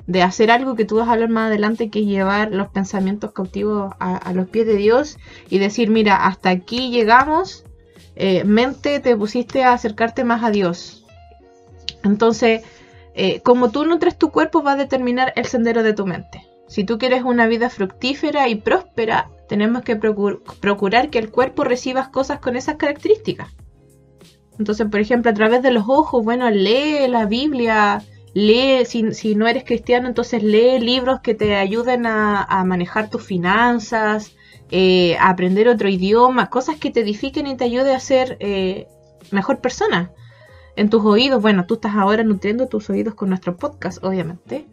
de 0.05 0.21
hacer 0.21 0.51
algo 0.51 0.75
que 0.75 0.85
tú 0.85 0.97
vas 0.97 1.07
a 1.07 1.13
hablar 1.13 1.29
más 1.29 1.47
adelante, 1.47 1.89
que 1.89 2.01
es 2.01 2.05
llevar 2.05 2.51
los 2.51 2.67
pensamientos 2.67 3.31
cautivos 3.31 3.91
a, 3.99 4.31
los 4.33 4.47
pies 4.47 4.67
de 4.67 4.75
Dios 4.75 5.17
y 5.49 5.57
decir, 5.57 5.89
mira, 5.89 6.27
hasta 6.27 6.51
aquí 6.51 6.91
llegamos, 6.91 7.65
eh, 8.15 8.43
mente, 8.43 8.99
te 8.99 9.17
pusiste 9.17 9.63
a 9.63 9.73
acercarte 9.73 10.23
más 10.23 10.43
a 10.43 10.51
Dios. 10.51 11.03
Entonces, 12.03 12.61
eh, 13.15 13.41
como 13.41 13.71
tú 13.71 13.85
nutres 13.85 14.19
tu 14.19 14.29
cuerpo, 14.29 14.61
va 14.61 14.73
a 14.73 14.75
determinar 14.75 15.33
el 15.35 15.45
sendero 15.45 15.81
de 15.81 15.93
tu 15.93 16.05
mente. 16.05 16.54
Si 16.67 16.83
tú 16.83 16.97
quieres 16.97 17.23
una 17.23 17.47
vida 17.47 17.69
fructífera 17.69 18.49
y 18.49 18.55
próspera, 18.55 19.29
tenemos 19.47 19.83
que 19.83 19.95
procurar 19.95 21.09
que 21.09 21.19
el 21.19 21.29
cuerpo 21.29 21.63
reciba 21.63 22.11
cosas 22.11 22.39
con 22.39 22.55
esas 22.55 22.75
características. 22.75 23.49
Entonces, 24.57 24.87
por 24.89 24.99
ejemplo, 24.99 25.31
a 25.31 25.33
través 25.33 25.61
de 25.61 25.71
los 25.71 25.85
ojos, 25.87 26.23
bueno, 26.23 26.49
lee 26.49 27.07
la 27.07 27.25
Biblia, 27.25 28.01
lee, 28.33 28.85
si, 28.85 29.35
no 29.35 29.47
eres 29.47 29.63
cristiano, 29.63 30.07
entonces 30.07 30.41
lee 30.41 30.79
libros 30.79 31.19
que 31.19 31.35
te 31.35 31.55
ayuden 31.55 32.05
a, 32.05 32.63
manejar 32.65 33.09
tus 33.09 33.23
finanzas, 33.23 34.35
eh, 34.71 35.17
a 35.17 35.29
aprender 35.29 35.67
otro 35.67 35.89
idioma, 35.89 36.49
cosas 36.49 36.77
que 36.77 36.89
te 36.89 37.01
edifiquen 37.01 37.47
y 37.47 37.57
te 37.57 37.65
ayuden 37.65 37.95
a 37.95 37.99
ser 37.99 38.37
eh, 38.39 38.87
mejor 39.31 39.59
persona. 39.59 40.11
En 40.77 40.89
tus 40.89 41.05
oídos, 41.05 41.41
bueno, 41.41 41.65
tú 41.65 41.75
estás 41.75 41.95
ahora 41.95 42.23
nutriendo 42.23 42.67
tus 42.67 42.89
oídos 42.89 43.13
con 43.13 43.29
nuestro 43.29 43.55
podcast, 43.57 44.03
obviamente 44.03 44.67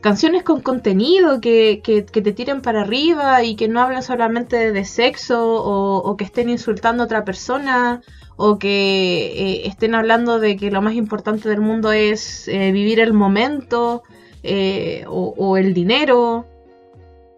canciones 0.00 0.42
con 0.42 0.60
contenido 0.60 1.40
que, 1.40 1.80
que, 1.82 2.02
te 2.02 2.32
tiren 2.32 2.62
para 2.62 2.82
arriba 2.82 3.42
y 3.42 3.56
que 3.56 3.68
no 3.68 3.80
hablen 3.80 4.02
solamente 4.02 4.72
de 4.72 4.84
sexo 4.84 5.44
o, 5.44 6.16
que 6.16 6.24
estén 6.24 6.48
insultando 6.48 7.02
a 7.02 7.06
otra 7.06 7.24
persona 7.24 8.02
o 8.36 8.58
que 8.58 9.32
eh, 9.34 9.66
estén 9.66 9.94
hablando 9.94 10.38
de 10.38 10.56
que 10.56 10.70
lo 10.70 10.82
más 10.82 10.94
importante 10.94 11.48
del 11.48 11.60
mundo 11.60 11.90
es 11.90 12.46
eh, 12.48 12.70
vivir 12.70 13.00
el 13.00 13.12
momento 13.12 14.04
eh, 14.42 15.04
o, 15.08 15.56
el 15.56 15.74
dinero. 15.74 16.46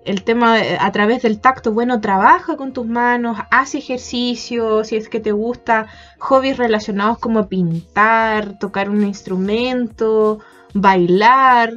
El 0.05 0.25
tema 0.25 0.57
a 0.81 0.93
través 0.93 1.23
del 1.23 1.41
tacto, 1.41 1.73
bueno, 1.73 2.01
trabaja 2.01 2.57
con 2.57 2.73
tus 2.73 2.87
manos, 2.87 3.39
haz 3.51 3.75
ejercicio, 3.75 4.83
si 4.83 4.97
es 4.97 5.11
que 5.11 5.21
te 5.21 5.33
gusta, 5.33 5.89
hobbies 6.19 6.57
relacionados 6.57 7.19
como 7.19 7.49
pintar, 7.49 8.59
tocar 8.59 8.89
un 8.89 9.05
instrumento, 9.05 10.41
bailar, 10.73 11.75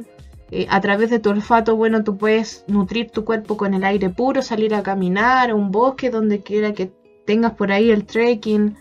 eh, 0.56 0.68
a 0.70 0.80
través 0.80 1.10
de 1.10 1.18
tu 1.18 1.30
olfato, 1.30 1.74
bueno, 1.74 2.04
tú 2.04 2.16
puedes 2.16 2.64
nutrir 2.68 3.10
tu 3.10 3.24
cuerpo 3.24 3.56
con 3.56 3.74
el 3.74 3.82
aire 3.82 4.08
puro, 4.08 4.40
salir 4.40 4.72
a 4.76 4.84
caminar 4.84 5.52
un 5.52 5.72
bosque, 5.72 6.10
donde 6.10 6.42
quiera 6.44 6.72
que 6.72 6.92
tengas 7.26 7.54
por 7.54 7.72
ahí 7.72 7.90
el 7.90 8.06
trekking. 8.06 8.76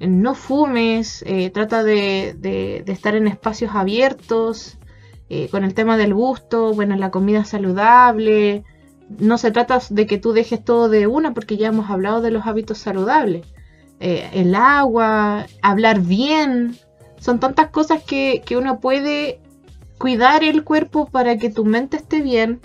Eh, 0.00 0.06
no 0.06 0.34
fumes, 0.34 1.22
eh, 1.26 1.50
trata 1.50 1.84
de, 1.84 2.82
estar 2.86 3.14
en 3.14 3.28
espacios 3.28 3.74
abiertos, 3.74 4.78
con 5.50 5.62
el 5.64 5.74
tema 5.74 5.98
del 5.98 6.14
gusto, 6.14 6.72
bueno, 6.72 6.96
la 6.96 7.10
comida 7.10 7.44
saludable. 7.44 8.64
No 9.18 9.36
se 9.36 9.50
trata 9.50 9.80
de 9.90 10.06
que 10.06 10.16
tú 10.16 10.32
dejes 10.32 10.64
todo 10.64 10.88
de 10.88 11.06
una, 11.06 11.34
porque 11.34 11.58
ya 11.58 11.68
hemos 11.68 11.90
hablado 11.90 12.22
de 12.22 12.30
los 12.30 12.46
hábitos 12.46 12.78
saludables. 12.78 13.46
el 14.00 14.54
agua, 14.54 15.44
hablar 15.60 16.00
bien, 16.00 16.78
son 17.18 17.38
tantas 17.40 17.68
cosas 17.68 18.02
que, 18.02 18.42
que 18.46 18.56
uno 18.56 18.80
puede 18.80 19.40
cuidar 19.98 20.44
el 20.44 20.64
cuerpo 20.64 21.06
para 21.06 21.36
que 21.36 21.50
tu 21.50 21.64
mente 21.64 21.96
esté 21.96 22.22
bien. 22.22 22.60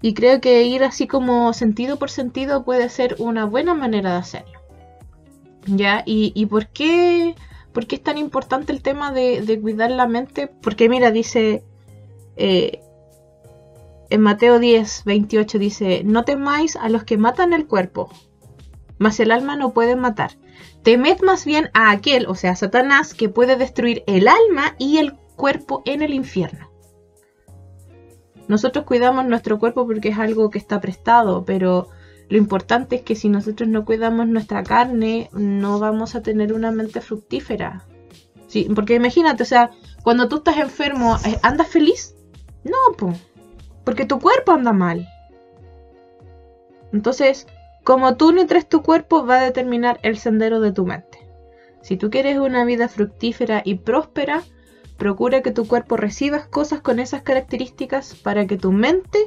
Y 0.00 0.14
creo 0.14 0.40
que 0.40 0.64
ir 0.64 0.82
así 0.82 1.06
como 1.06 1.52
sentido 1.52 1.98
por 1.98 2.10
sentido 2.10 2.64
puede 2.64 2.88
ser 2.88 3.16
una 3.18 3.44
buena 3.44 3.74
manera 3.74 4.12
de 4.12 4.18
hacerlo. 4.18 4.60
¿Ya? 5.66 6.02
¿Y, 6.04 6.44
por, 6.46 6.66
qué, 6.68 7.36
por 7.72 7.86
qué 7.86 7.94
es 7.94 8.02
tan 8.02 8.18
importante 8.18 8.72
el 8.72 8.82
tema 8.82 9.12
de, 9.12 9.58
cuidar 9.62 9.92
la 9.92 10.08
mente? 10.08 10.48
Porque 10.48 10.88
mira, 10.88 11.12
dice 11.12 11.62
eh, 12.36 12.80
en 14.10 14.20
Mateo 14.20 14.58
10, 14.58 15.04
28, 15.04 15.58
dice, 15.58 16.02
no 16.04 16.24
temáis 16.24 16.74
a 16.74 16.88
los 16.88 17.04
que 17.04 17.16
matan 17.16 17.52
el 17.52 17.66
cuerpo, 17.66 18.10
mas 18.98 19.20
el 19.20 19.30
alma 19.30 19.56
no 19.56 19.72
pueden 19.72 20.00
matar. 20.00 20.32
Temed 20.82 21.20
más 21.22 21.44
bien 21.44 21.70
a 21.74 21.92
aquel, 21.92 22.26
o 22.26 22.34
sea, 22.34 22.56
Satanás, 22.56 23.14
que 23.14 23.28
puede 23.28 23.56
destruir 23.56 24.02
el 24.06 24.26
alma 24.26 24.74
y 24.78 24.98
el 24.98 25.14
cuerpo 25.42 25.82
en 25.86 26.02
el 26.02 26.14
infierno. 26.14 26.70
Nosotros 28.46 28.84
cuidamos 28.84 29.26
nuestro 29.26 29.58
cuerpo 29.58 29.88
porque 29.88 30.10
es 30.10 30.18
algo 30.20 30.50
que 30.50 30.58
está 30.58 30.80
prestado, 30.80 31.44
pero 31.44 31.88
lo 32.28 32.38
importante 32.38 32.94
es 32.94 33.02
que 33.02 33.16
si 33.16 33.28
nosotros 33.28 33.68
no 33.68 33.84
cuidamos 33.84 34.28
nuestra 34.28 34.62
carne, 34.62 35.30
no 35.32 35.80
vamos 35.80 36.14
a 36.14 36.22
tener 36.22 36.52
una 36.52 36.70
mente 36.70 37.00
fructífera. 37.00 37.84
Sí, 38.46 38.68
porque 38.72 38.94
imagínate, 38.94 39.42
o 39.42 39.46
sea, 39.46 39.72
cuando 40.04 40.28
tú 40.28 40.36
estás 40.36 40.58
enfermo, 40.58 41.16
eh, 41.26 41.36
¿andas 41.42 41.66
feliz? 41.66 42.14
No, 42.62 42.78
pues, 42.96 43.18
porque 43.82 44.04
tu 44.04 44.20
cuerpo 44.20 44.52
anda 44.52 44.72
mal. 44.72 45.08
Entonces, 46.92 47.48
como 47.82 48.16
tú 48.16 48.30
nutres 48.30 48.68
tu 48.68 48.82
cuerpo, 48.82 49.26
va 49.26 49.40
a 49.40 49.44
determinar 49.44 49.98
el 50.04 50.18
sendero 50.18 50.60
de 50.60 50.70
tu 50.70 50.86
mente. 50.86 51.18
Si 51.80 51.96
tú 51.96 52.10
quieres 52.10 52.38
una 52.38 52.64
vida 52.64 52.86
fructífera 52.86 53.62
y 53.64 53.74
próspera, 53.74 54.44
Procura 55.02 55.42
que 55.42 55.50
tu 55.50 55.66
cuerpo 55.66 55.96
reciba 55.96 56.46
cosas 56.46 56.80
con 56.80 57.00
esas 57.00 57.22
características 57.22 58.14
para 58.14 58.46
que 58.46 58.56
tu 58.56 58.70
mente 58.70 59.18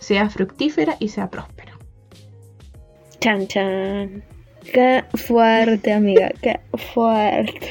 sea 0.00 0.30
fructífera 0.30 0.96
y 1.00 1.10
sea 1.10 1.28
próspera. 1.28 1.76
Chan 3.20 3.46
chan. 3.46 4.22
Qué 4.72 5.04
fuerte, 5.12 5.92
amiga, 5.92 6.30
qué 6.40 6.60
fuerte. 6.78 7.68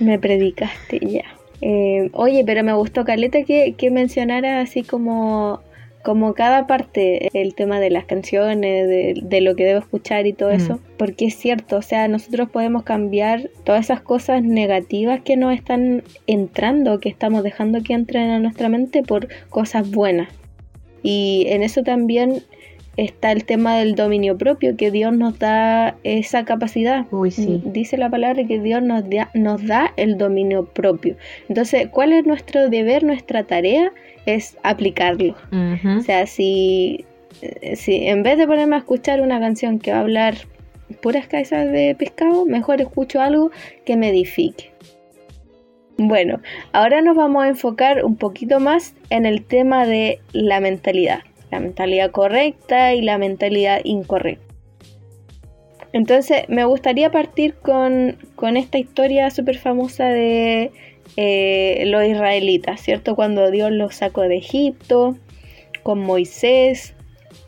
Me 0.00 0.18
predicaste 0.18 0.98
ya. 1.00 1.24
Eh, 1.60 2.08
oye, 2.14 2.42
pero 2.46 2.64
me 2.64 2.72
gustó, 2.72 3.04
Caleta, 3.04 3.42
que, 3.42 3.74
que 3.74 3.90
mencionara 3.90 4.62
así 4.62 4.82
como 4.82 5.60
como 6.02 6.34
cada 6.34 6.66
parte, 6.66 7.28
el 7.32 7.54
tema 7.54 7.78
de 7.80 7.90
las 7.90 8.04
canciones, 8.04 8.88
de, 8.88 9.40
lo 9.40 9.54
que 9.54 9.64
debo 9.64 9.78
escuchar 9.78 10.26
y 10.26 10.32
todo 10.32 10.50
mm. 10.50 10.54
eso, 10.54 10.80
porque 10.96 11.26
es 11.26 11.36
cierto, 11.36 11.76
o 11.76 11.82
sea, 11.82 12.08
nosotros 12.08 12.50
podemos 12.50 12.82
cambiar 12.82 13.50
todas 13.64 13.84
esas 13.84 14.00
cosas 14.00 14.42
negativas 14.42 15.20
que 15.22 15.36
nos 15.36 15.54
están 15.54 16.02
entrando, 16.26 16.98
que 17.00 17.08
estamos 17.08 17.42
dejando 17.42 17.82
que 17.82 17.94
entren 17.94 18.30
a 18.30 18.38
nuestra 18.38 18.68
mente 18.68 19.02
por 19.02 19.28
cosas 19.48 19.90
buenas. 19.90 20.28
Y 21.02 21.46
en 21.48 21.62
eso 21.62 21.82
también 21.82 22.42
está 22.96 23.32
el 23.32 23.44
tema 23.44 23.76
del 23.76 23.94
dominio 23.94 24.36
propio, 24.36 24.76
que 24.76 24.90
Dios 24.90 25.12
nos 25.12 25.38
da 25.38 25.96
esa 26.04 26.44
capacidad. 26.44 27.06
Uy, 27.10 27.30
sí. 27.30 27.62
Dice 27.64 27.96
la 27.96 28.10
palabra 28.10 28.44
que 28.46 28.60
Dios 28.60 28.82
nos 28.82 29.08
da, 29.08 29.30
nos 29.34 29.66
da 29.66 29.92
el 29.96 30.18
dominio 30.18 30.66
propio. 30.66 31.16
Entonces, 31.48 31.88
¿cuál 31.90 32.12
es 32.12 32.26
nuestro 32.26 32.68
deber, 32.68 33.04
nuestra 33.04 33.44
tarea? 33.44 33.92
Es 34.26 34.56
aplicarlo. 34.62 35.34
O 35.98 36.00
sea, 36.02 36.26
si, 36.26 37.04
si 37.74 38.06
en 38.06 38.22
vez 38.22 38.38
de 38.38 38.46
ponerme 38.46 38.76
a 38.76 38.80
escuchar 38.80 39.20
una 39.20 39.40
canción 39.40 39.78
que 39.78 39.90
va 39.90 39.98
a 39.98 40.02
hablar 40.02 40.34
puras 41.00 41.26
cabezas 41.26 41.70
de 41.72 41.96
pescado, 41.98 42.44
mejor 42.44 42.80
escucho 42.80 43.20
algo 43.20 43.50
que 43.84 43.96
me 43.96 44.10
edifique. 44.10 44.70
Bueno, 45.96 46.40
ahora 46.72 47.02
nos 47.02 47.16
vamos 47.16 47.44
a 47.44 47.48
enfocar 47.48 48.04
un 48.04 48.16
poquito 48.16 48.60
más 48.60 48.94
en 49.10 49.26
el 49.26 49.44
tema 49.44 49.86
de 49.86 50.20
la 50.32 50.60
mentalidad 50.60 51.20
la 51.52 51.60
mentalidad 51.60 52.10
correcta 52.10 52.94
y 52.94 53.02
la 53.02 53.18
mentalidad 53.18 53.82
incorrecta. 53.84 54.52
Entonces 55.92 56.48
me 56.48 56.64
gustaría 56.64 57.10
partir 57.10 57.54
con, 57.54 58.16
esta 58.56 58.78
historia 58.78 59.30
súper 59.30 59.58
famosa 59.58 60.06
de 60.06 60.70
eh, 61.16 61.84
los 61.86 62.04
israelitas, 62.04 62.80
¿cierto? 62.80 63.14
Cuando 63.14 63.50
Dios 63.50 63.70
los 63.70 63.94
sacó 63.94 64.22
de 64.22 64.38
Egipto, 64.38 65.16
con 65.82 65.98
Moisés, 65.98 66.94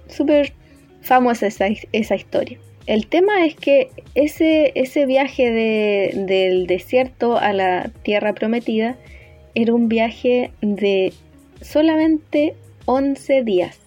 súper 0.09 0.53
famosa 1.01 1.47
esa, 1.47 1.69
esa, 1.93 2.17
historia. 2.17 2.59
El 2.87 3.07
tema 3.07 3.47
es 3.47 3.55
que 3.55 3.89
ese, 4.15 4.73
ese 4.75 5.07
viaje 5.07 6.13
del 6.15 6.67
desierto 6.67 7.39
a 7.39 7.55
la 7.55 7.91
tierra 8.03 8.35
prometida 8.35 8.99
era 9.55 9.73
un 9.73 9.89
viaje 9.89 10.51
de 10.61 11.15
solamente 11.63 12.55
11 12.85 13.43
días. 13.45 13.84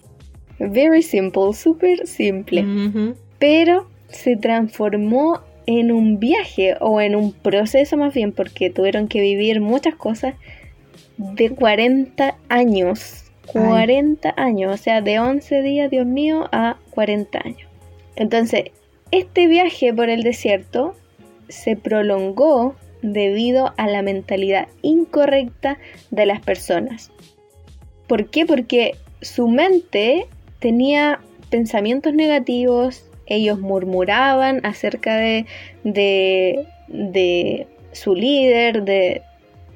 Very 0.58 1.02
simple, 1.02 1.52
súper 1.54 2.06
simple. 2.06 2.64
Pero 3.38 3.88
se 4.08 4.36
transformó 4.36 5.40
en 5.66 5.92
un 5.92 6.18
viaje 6.18 6.76
o 6.80 7.00
en 7.00 7.14
un 7.14 7.32
proceso 7.32 7.96
más 7.96 8.14
bien 8.14 8.32
porque 8.32 8.70
tuvieron 8.70 9.06
que 9.06 9.20
vivir 9.20 9.60
muchas 9.60 9.94
cosas 9.94 10.34
de 11.18 11.50
40 11.50 12.36
años. 12.48 13.24
40 13.52 14.34
años, 14.36 14.74
o 14.74 14.76
sea, 14.76 15.00
de 15.00 15.18
11 15.18 15.62
días, 15.62 15.90
Dios 15.90 16.06
mío, 16.06 16.48
a 16.52 16.76
40 16.90 17.38
años. 17.44 17.68
Entonces, 18.16 18.64
este 19.10 19.46
viaje 19.46 19.92
por 19.94 20.10
el 20.10 20.22
desierto 20.22 20.94
se 21.48 21.76
prolongó 21.76 22.74
debido 23.00 23.72
a 23.76 23.86
la 23.86 24.02
mentalidad 24.02 24.68
incorrecta 24.82 25.78
de 26.10 26.26
las 26.26 26.40
personas. 26.40 27.10
¿Por 28.06 28.28
qué? 28.28 28.44
Porque 28.44 28.96
su 29.22 29.48
mente 29.48 30.26
tenía 30.58 31.20
pensamientos 31.50 32.14
negativos, 32.14 33.04
ellos 33.26 33.58
murmuraban 33.58 34.64
acerca 34.64 35.16
de, 35.16 35.46
de, 35.84 37.66
su 37.92 38.14
líder, 38.14 38.82
de, 38.82 39.22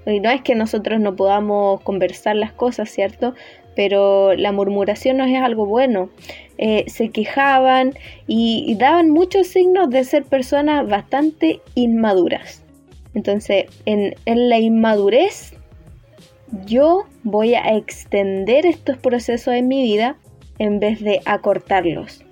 y 0.06 0.20
no 0.20 0.30
es 0.30 0.42
que 0.42 0.54
nosotros 0.54 1.00
no 1.00 1.16
podamos 1.16 1.80
conversar 1.82 2.36
las 2.36 2.52
cosas, 2.52 2.90
¿cierto? 2.90 3.34
Pero 3.74 4.34
la 4.34 4.52
murmuración 4.52 5.18
no 5.18 5.24
es 5.24 5.40
algo 5.40 5.66
bueno. 5.66 6.10
Eh, 6.58 6.84
se 6.88 7.10
quejaban 7.10 7.94
y, 8.26 8.74
daban 8.78 9.10
muchos 9.10 9.46
signos 9.46 9.90
de 9.90 10.04
ser 10.04 10.24
personas 10.24 10.86
bastante 10.88 11.60
inmaduras. 11.74 12.62
Entonces, 13.14 13.66
en, 13.86 14.14
en 14.26 14.48
la 14.48 14.58
inmadurez, 14.58 15.54
yo 16.66 17.04
voy 17.22 17.54
a 17.54 17.76
extender 17.76 18.66
estos 18.66 18.98
procesos 18.98 19.54
en 19.54 19.68
mi 19.68 19.82
vida 19.82 20.16
en 20.62 20.78
vez 20.78 21.00
de 21.00 21.20
acortarlos. 21.24 22.24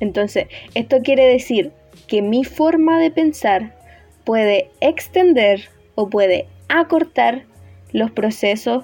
Entonces, 0.00 0.46
esto 0.74 0.98
quiere 1.04 1.28
decir 1.28 1.70
que 2.08 2.20
mi 2.20 2.42
forma 2.42 2.98
de 2.98 3.12
pensar 3.12 3.76
puede 4.24 4.68
extender 4.80 5.68
o 5.94 6.10
puede 6.10 6.46
acortar 6.68 7.44
los 7.92 8.10
procesos 8.10 8.82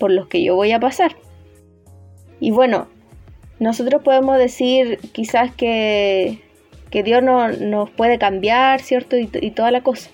por 0.00 0.10
los 0.10 0.26
que 0.26 0.42
yo 0.42 0.56
voy 0.56 0.72
a 0.72 0.80
pasar. 0.80 1.14
Y 2.40 2.50
bueno, 2.50 2.88
nosotros 3.60 4.02
podemos 4.02 4.36
decir 4.36 4.98
quizás 5.12 5.54
que, 5.54 6.40
que 6.90 7.04
Dios 7.04 7.22
no, 7.22 7.48
nos 7.52 7.88
puede 7.90 8.18
cambiar, 8.18 8.80
¿cierto? 8.80 9.16
Y, 9.16 9.30
y 9.32 9.52
toda 9.52 9.70
la 9.70 9.82
cosa. 9.82 10.10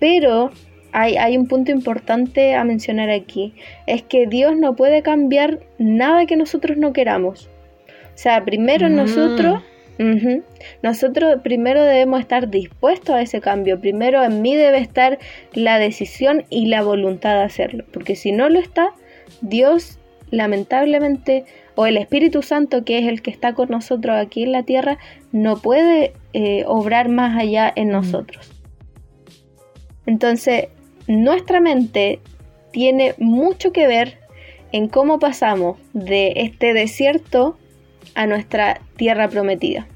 Pero 0.00 0.50
hay, 0.92 1.16
hay, 1.16 1.36
un 1.36 1.46
punto 1.46 1.70
importante 1.70 2.54
a 2.54 2.64
mencionar 2.64 3.10
aquí. 3.10 3.54
Es 3.86 4.02
que 4.02 4.26
Dios 4.26 4.56
no 4.56 4.76
puede 4.76 5.02
cambiar 5.02 5.60
nada 5.78 6.26
que 6.26 6.36
nosotros 6.36 6.76
no 6.76 6.92
queramos. 6.92 7.48
O 7.88 8.18
sea, 8.18 8.44
primero 8.44 8.88
mm. 8.88 8.94
nosotros... 8.94 9.62
Nosotros 10.82 11.40
primero 11.42 11.82
debemos 11.82 12.20
estar 12.20 12.50
dispuestos 12.50 13.14
a 13.14 13.22
ese 13.22 13.40
cambio. 13.40 13.80
Primero 13.80 14.22
en 14.22 14.42
mí 14.42 14.54
debe 14.54 14.78
estar 14.78 15.18
la 15.54 15.78
decisión 15.78 16.44
y 16.50 16.66
la 16.66 16.82
voluntad 16.82 17.38
de 17.38 17.44
hacerlo. 17.44 17.84
Porque 17.92 18.14
si 18.14 18.30
no 18.30 18.50
lo 18.50 18.58
está, 18.58 18.90
Dios 19.40 19.98
lamentablemente, 20.30 21.44
o 21.76 21.86
el 21.86 21.96
Espíritu 21.96 22.42
Santo, 22.42 22.84
que 22.84 22.98
es 22.98 23.06
el 23.06 23.22
que 23.22 23.30
está 23.30 23.54
con 23.54 23.68
nosotros 23.68 24.16
aquí 24.16 24.42
en 24.42 24.52
la 24.52 24.64
tierra, 24.64 24.98
no 25.32 25.56
puede 25.56 26.12
eh, 26.32 26.64
obrar 26.66 27.08
más 27.08 27.38
allá 27.38 27.72
en 27.74 27.88
nosotros. 27.88 28.50
Entonces, 30.04 30.68
nuestra 31.06 31.60
mente 31.60 32.20
tiene 32.72 33.14
mucho 33.18 33.72
que 33.72 33.86
ver 33.86 34.18
en 34.72 34.88
cómo 34.88 35.18
pasamos 35.18 35.78
de 35.92 36.32
este 36.36 36.74
desierto 36.74 37.56
a 38.14 38.26
nuestra 38.26 38.80
tierra 38.96 39.28
prometida. 39.28 39.86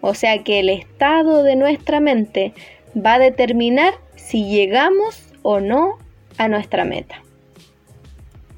O 0.00 0.14
sea 0.14 0.42
que 0.42 0.60
el 0.60 0.68
estado 0.68 1.42
de 1.42 1.56
nuestra 1.56 2.00
mente 2.00 2.52
va 2.96 3.14
a 3.14 3.18
determinar 3.18 3.94
si 4.16 4.44
llegamos 4.48 5.32
o 5.42 5.60
no 5.60 5.98
a 6.38 6.48
nuestra 6.48 6.84
meta. 6.84 7.22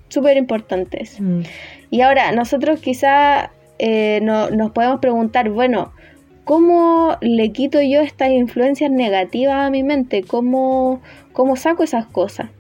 Súper 0.09 0.37
importante 0.37 1.03
eso. 1.03 1.23
Mm. 1.23 1.43
Y 1.91 2.01
ahora, 2.03 2.33
nosotros 2.33 2.81
quizá 2.81 3.51
eh, 3.79 4.21
nos 4.23 4.71
podemos 4.73 5.01
preguntar, 5.01 5.51
bueno, 5.51 5.93
¿cómo 6.45 7.17
le 7.21 7.53
quito 7.53 7.81
yo 7.81 8.01
estas 8.01 8.31
influencias 8.31 8.91
negativas 8.91 9.67
a 9.67 9.71
mi 9.71 9.83
mente? 9.83 10.23
¿Cómo, 10.23 11.01
¿Cómo 11.33 11.57
saco 11.57 11.83
esas 11.83 12.07
cosas? 12.07 12.51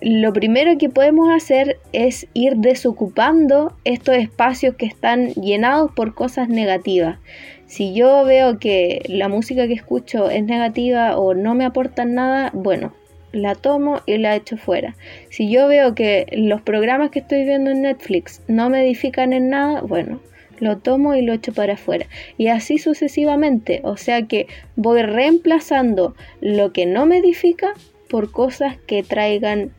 Lo 0.00 0.32
primero 0.32 0.76
que 0.78 0.88
podemos 0.88 1.30
hacer 1.30 1.78
es 1.92 2.26
ir 2.34 2.56
desocupando 2.56 3.72
estos 3.84 4.16
espacios 4.16 4.74
que 4.74 4.86
están 4.86 5.28
llenados 5.34 5.92
por 5.92 6.14
cosas 6.14 6.48
negativas. 6.48 7.18
Si 7.66 7.94
yo 7.94 8.24
veo 8.24 8.58
que 8.58 9.02
la 9.06 9.28
música 9.28 9.68
que 9.68 9.74
escucho 9.74 10.28
es 10.28 10.42
negativa 10.44 11.16
o 11.16 11.34
no 11.34 11.54
me 11.54 11.64
aporta 11.64 12.04
nada, 12.04 12.50
bueno, 12.52 12.92
la 13.30 13.54
tomo 13.54 14.00
y 14.04 14.18
la 14.18 14.34
echo 14.34 14.56
fuera. 14.56 14.96
Si 15.30 15.50
yo 15.50 15.68
veo 15.68 15.94
que 15.94 16.26
los 16.32 16.62
programas 16.62 17.10
que 17.10 17.20
estoy 17.20 17.44
viendo 17.44 17.70
en 17.70 17.82
Netflix 17.82 18.42
no 18.48 18.70
me 18.70 18.84
edifican 18.84 19.32
en 19.32 19.50
nada, 19.50 19.82
bueno, 19.82 20.20
lo 20.58 20.78
tomo 20.78 21.14
y 21.14 21.22
lo 21.22 21.32
echo 21.32 21.52
para 21.52 21.74
afuera. 21.74 22.06
Y 22.38 22.48
así 22.48 22.78
sucesivamente. 22.78 23.80
O 23.84 23.96
sea 23.96 24.22
que 24.22 24.46
voy 24.76 25.02
reemplazando 25.02 26.14
lo 26.40 26.72
que 26.72 26.86
no 26.86 27.06
me 27.06 27.18
edifica 27.18 27.74
por 28.08 28.30
cosas 28.30 28.76
que 28.86 29.02
traigan 29.02 29.72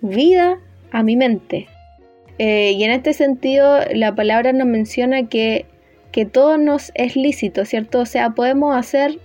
vida 0.00 0.58
a 0.90 1.02
mi 1.02 1.16
mente. 1.16 1.66
Eh, 2.38 2.72
y 2.72 2.84
en 2.84 2.90
este 2.90 3.12
sentido, 3.12 3.80
la 3.92 4.14
palabra 4.14 4.52
nos 4.52 4.66
menciona 4.66 5.28
que, 5.28 5.66
que 6.12 6.26
todo 6.26 6.58
nos 6.58 6.92
es 6.94 7.16
lícito, 7.16 7.64
¿cierto? 7.64 8.00
O 8.00 8.06
sea, 8.06 8.30
podemos 8.30 8.76
hacer 8.76 9.18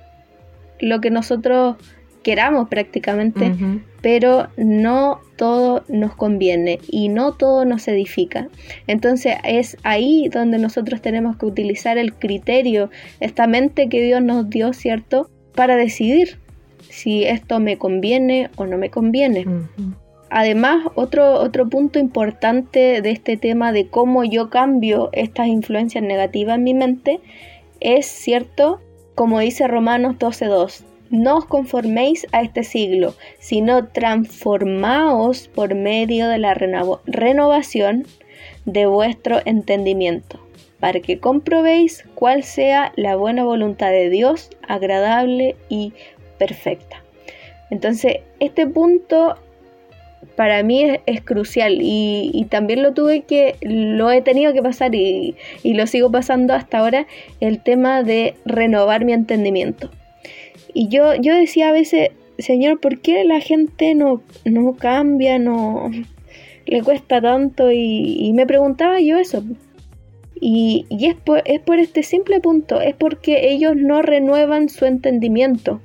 lo 0.79 1.01
que 1.01 1.11
nosotros 1.11 1.75
queramos 2.23 2.69
prácticamente, 2.69 3.53
pero 4.01 4.47
no 4.57 5.19
todo 5.35 5.83
nos 5.87 6.15
conviene 6.15 6.79
y 6.87 7.09
no 7.09 7.33
todo 7.33 7.65
nos 7.65 7.87
edifica. 7.87 8.47
Entonces 8.87 9.35
es 9.43 9.77
ahí 9.83 10.29
donde 10.29 10.57
nosotros 10.57 11.01
tenemos 11.01 11.37
que 11.37 11.45
utilizar 11.45 11.97
el 11.97 12.13
criterio, 12.13 12.89
esta 13.19 13.47
mente 13.47 13.89
que 13.89 14.01
Dios 14.01 14.21
nos 14.21 14.49
dio, 14.49 14.73
¿cierto? 14.73 15.29
Para 15.55 15.75
decidir 15.75 16.37
si 16.89 17.23
esto 17.23 17.59
me 17.59 17.77
conviene 17.77 18.49
o 18.55 18.65
no 18.65 18.77
me 18.77 18.89
conviene. 18.89 19.45
Además, 20.29 20.85
otro, 20.95 21.33
otro 21.33 21.67
punto 21.67 21.99
importante 21.99 23.01
de 23.01 23.11
este 23.11 23.35
tema 23.35 23.73
de 23.73 23.87
cómo 23.87 24.23
yo 24.23 24.49
cambio 24.49 25.09
estas 25.11 25.47
influencias 25.47 26.03
negativas 26.03 26.55
en 26.57 26.63
mi 26.63 26.73
mente 26.73 27.19
es, 27.81 28.05
¿cierto? 28.05 28.79
Como 29.13 29.39
dice 29.39 29.67
Romanos 29.67 30.15
12.2, 30.19 30.85
no 31.11 31.37
os 31.37 31.45
conforméis 31.45 32.25
a 32.31 32.41
este 32.41 32.63
siglo, 32.63 33.13
sino 33.37 33.87
transformaos 33.87 35.49
por 35.49 35.75
medio 35.75 36.27
de 36.29 36.39
la 36.39 36.53
renovación 37.05 38.05
de 38.65 38.85
vuestro 38.85 39.41
entendimiento, 39.45 40.39
para 40.79 41.01
que 41.01 41.19
comprobéis 41.19 42.05
cuál 42.15 42.43
sea 42.43 42.93
la 42.95 43.15
buena 43.15 43.43
voluntad 43.43 43.91
de 43.91 44.09
Dios, 44.09 44.49
agradable 44.67 45.55
y 45.69 45.93
perfecta. 46.37 47.03
Entonces, 47.69 48.17
este 48.39 48.65
punto 48.65 49.37
para 50.35 50.63
mí 50.63 50.97
es, 51.05 51.21
crucial 51.21 51.79
y, 51.81 52.47
también 52.49 52.83
lo 52.83 52.93
tuve 52.93 53.21
que, 53.21 53.55
lo 53.61 54.11
he 54.11 54.21
tenido 54.21 54.53
que 54.53 54.61
pasar 54.61 54.95
y, 54.95 55.35
lo 55.63 55.87
sigo 55.87 56.09
pasando 56.11 56.53
hasta 56.53 56.79
ahora, 56.79 57.05
el 57.41 57.61
tema 57.61 58.03
de 58.03 58.35
renovar 58.45 59.03
mi 59.03 59.13
entendimiento. 59.13 59.89
Y 60.73 60.87
yo, 60.87 61.15
yo 61.15 61.35
decía 61.35 61.69
a 61.69 61.73
veces, 61.73 62.09
Señor, 62.37 62.79
¿por 62.79 62.99
qué 62.99 63.23
la 63.23 63.39
gente 63.39 63.95
no, 63.95 64.21
no 64.45 64.73
cambia, 64.75 65.39
no 65.39 65.89
le 66.65 66.81
cuesta 66.81 67.21
tanto? 67.21 67.71
Y, 67.71 68.31
me 68.33 68.45
preguntaba 68.45 68.99
yo 68.99 69.17
eso. 69.17 69.43
Y, 70.39 70.85
es, 70.89 71.15
por, 71.15 71.43
es 71.45 71.59
por 71.59 71.79
este 71.79 72.03
simple 72.03 72.39
punto, 72.39 72.81
es 72.81 72.95
porque 72.95 73.51
ellos 73.51 73.75
no 73.75 74.01
renuevan 74.01 74.69
su 74.69 74.85
entendimiento. 74.85 75.81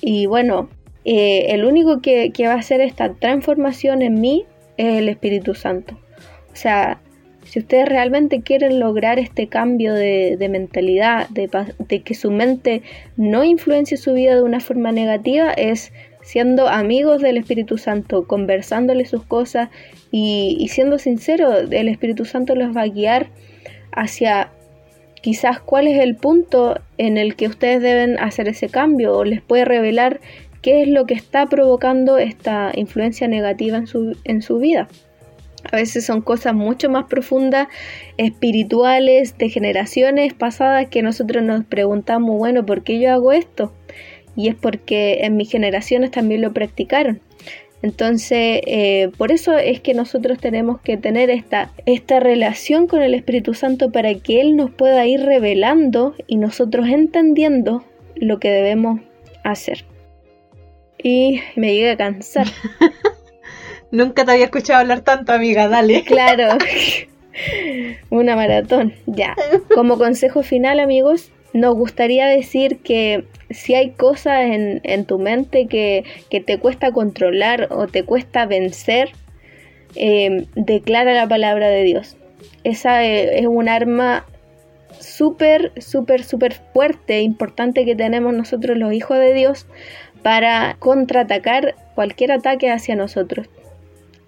Y 0.00 0.26
bueno, 0.26 0.68
eh, 1.04 1.46
el 1.50 1.64
único 1.64 2.00
que, 2.00 2.32
va 2.46 2.54
a 2.54 2.58
hacer 2.58 2.80
esta 2.80 3.12
transformación 3.14 4.02
en 4.02 4.20
mí 4.20 4.44
es 4.76 4.98
el 4.98 5.08
Espíritu 5.08 5.54
Santo. 5.54 5.98
O 6.52 6.56
sea, 6.56 7.00
si 7.44 7.60
ustedes 7.60 7.88
realmente 7.88 8.40
quieren 8.42 8.80
lograr 8.80 9.18
este 9.18 9.48
cambio 9.48 9.94
de, 9.94 10.36
mentalidad, 10.50 11.28
de, 11.28 12.02
que 12.02 12.14
su 12.14 12.30
mente 12.30 12.82
no 13.16 13.44
influencie 13.44 13.96
su 13.96 14.14
vida 14.14 14.34
de 14.34 14.42
una 14.42 14.60
forma 14.60 14.92
negativa, 14.92 15.52
es 15.52 15.92
siendo 16.22 16.68
amigos 16.68 17.20
del 17.20 17.36
Espíritu 17.36 17.78
Santo, 17.78 18.26
conversándole 18.26 19.04
sus 19.04 19.24
cosas 19.24 19.68
y, 20.10 20.56
y 20.58 20.68
siendo 20.68 20.98
sinceros, 20.98 21.70
el 21.70 21.88
Espíritu 21.88 22.24
Santo 22.24 22.54
los 22.54 22.74
va 22.74 22.82
a 22.82 22.88
guiar 22.88 23.28
hacia 23.92 24.50
quizás 25.20 25.58
cuál 25.60 25.86
es 25.86 25.98
el 26.00 26.16
punto 26.16 26.78
en 26.98 27.16
el 27.16 27.34
que 27.34 27.46
ustedes 27.46 27.80
deben 27.80 28.18
hacer 28.18 28.46
ese 28.48 28.68
cambio 28.68 29.16
o 29.16 29.24
les 29.24 29.40
puede 29.40 29.64
revelar 29.64 30.20
qué 30.64 30.82
es 30.82 30.88
lo 30.88 31.06
que 31.06 31.14
está 31.14 31.46
provocando 31.46 32.16
esta 32.16 32.72
influencia 32.74 33.28
negativa 33.28 33.76
en 33.76 33.86
su, 33.86 34.16
en 34.24 34.40
su 34.40 34.58
vida. 34.58 34.88
A 35.70 35.76
veces 35.76 36.06
son 36.06 36.20
cosas 36.20 36.54
mucho 36.54 36.88
más 36.90 37.04
profundas, 37.04 37.68
espirituales, 38.16 39.36
de 39.38 39.48
generaciones 39.48 40.34
pasadas 40.34 40.88
que 40.88 41.02
nosotros 41.02 41.42
nos 41.42 41.64
preguntamos, 41.64 42.36
bueno, 42.38 42.64
¿por 42.66 42.82
qué 42.82 43.00
yo 43.00 43.12
hago 43.12 43.32
esto? 43.32 43.72
Y 44.36 44.48
es 44.48 44.54
porque 44.54 45.20
en 45.22 45.36
mis 45.36 45.50
generaciones 45.50 46.10
también 46.10 46.40
lo 46.40 46.52
practicaron. 46.52 47.20
Entonces, 47.82 48.62
eh, 48.66 49.10
por 49.18 49.30
eso 49.30 49.58
es 49.58 49.80
que 49.80 49.92
nosotros 49.92 50.38
tenemos 50.38 50.80
que 50.80 50.96
tener 50.96 51.28
esta, 51.28 51.70
esta 51.84 52.18
relación 52.18 52.86
con 52.86 53.02
el 53.02 53.14
Espíritu 53.14 53.52
Santo 53.52 53.92
para 53.92 54.14
que 54.14 54.40
Él 54.40 54.56
nos 54.56 54.70
pueda 54.70 55.06
ir 55.06 55.20
revelando 55.20 56.14
y 56.26 56.38
nosotros 56.38 56.88
entendiendo 56.88 57.84
lo 58.16 58.40
que 58.40 58.48
debemos 58.48 59.00
hacer 59.42 59.84
y 61.04 61.42
me 61.54 61.74
llegué 61.74 61.90
a 61.90 61.96
cansar. 61.96 62.46
Nunca 63.94 64.24
te 64.24 64.32
había 64.32 64.46
escuchado 64.46 64.80
hablar 64.80 65.02
tanto, 65.02 65.32
amiga, 65.32 65.68
dale. 65.68 66.02
Claro. 66.02 66.58
Una 68.10 68.34
maratón, 68.34 68.92
ya. 69.06 69.36
Como 69.72 69.98
consejo 69.98 70.42
final, 70.42 70.80
amigos, 70.80 71.30
nos 71.52 71.76
gustaría 71.76 72.26
decir 72.26 72.78
que 72.78 73.24
si 73.50 73.76
hay 73.76 73.92
cosas 73.92 74.40
en, 74.50 75.04
tu 75.04 75.20
mente 75.20 75.68
que, 75.68 76.04
te 76.28 76.58
cuesta 76.58 76.90
controlar 76.90 77.68
o 77.70 77.86
te 77.86 78.02
cuesta 78.02 78.46
vencer, 78.46 79.12
eh, 79.94 80.48
declara 80.56 81.14
la 81.14 81.28
palabra 81.28 81.68
de 81.68 81.84
Dios. 81.84 82.16
Esa 82.64 83.04
eh, 83.04 83.38
es 83.38 83.46
un 83.46 83.68
arma 83.68 84.26
súper, 84.98 85.70
súper, 85.80 86.24
súper 86.24 86.54
fuerte, 86.72 87.18
e 87.18 87.22
importante 87.22 87.84
que 87.84 87.94
tenemos 87.94 88.34
nosotros 88.34 88.76
los 88.76 88.92
hijos 88.92 89.20
de 89.20 89.34
Dios 89.34 89.66
para 90.24 90.74
contraatacar 90.80 91.76
cualquier 91.94 92.32
ataque 92.32 92.72
hacia 92.72 92.96
nosotros. 92.96 93.48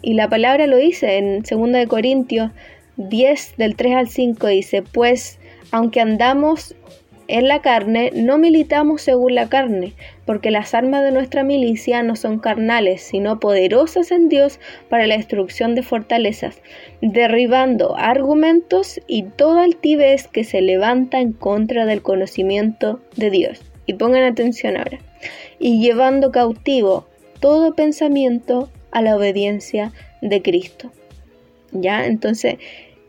Y 0.06 0.14
la 0.14 0.28
palabra 0.28 0.68
lo 0.68 0.76
dice 0.76 1.18
en 1.18 1.42
2 1.42 1.72
de 1.72 1.88
Corintios 1.88 2.52
10 2.96 3.54
del 3.56 3.74
3 3.74 3.96
al 3.96 4.08
5 4.08 4.46
dice, 4.46 4.82
pues 4.82 5.40
aunque 5.72 6.00
andamos 6.00 6.76
en 7.26 7.48
la 7.48 7.60
carne, 7.60 8.12
no 8.14 8.38
militamos 8.38 9.02
según 9.02 9.34
la 9.34 9.48
carne, 9.48 9.94
porque 10.24 10.52
las 10.52 10.74
armas 10.74 11.02
de 11.02 11.10
nuestra 11.10 11.42
milicia 11.42 12.04
no 12.04 12.14
son 12.14 12.38
carnales, 12.38 13.02
sino 13.02 13.40
poderosas 13.40 14.12
en 14.12 14.28
Dios 14.28 14.60
para 14.88 15.08
la 15.08 15.16
destrucción 15.16 15.74
de 15.74 15.82
fortalezas, 15.82 16.62
derribando 17.00 17.96
argumentos 17.96 19.00
y 19.08 19.24
toda 19.24 19.64
altivez 19.64 20.28
que 20.28 20.44
se 20.44 20.60
levanta 20.60 21.18
en 21.18 21.32
contra 21.32 21.84
del 21.84 22.02
conocimiento 22.02 23.00
de 23.16 23.30
Dios. 23.30 23.60
Y 23.86 23.94
pongan 23.94 24.22
atención 24.22 24.76
ahora 24.76 25.00
y 25.58 25.80
llevando 25.80 26.30
cautivo 26.30 27.08
todo 27.40 27.74
pensamiento 27.74 28.70
a 28.96 29.02
la 29.02 29.14
obediencia 29.14 29.92
de 30.22 30.40
Cristo. 30.40 30.90
¿Ya? 31.70 32.06
Entonces, 32.06 32.56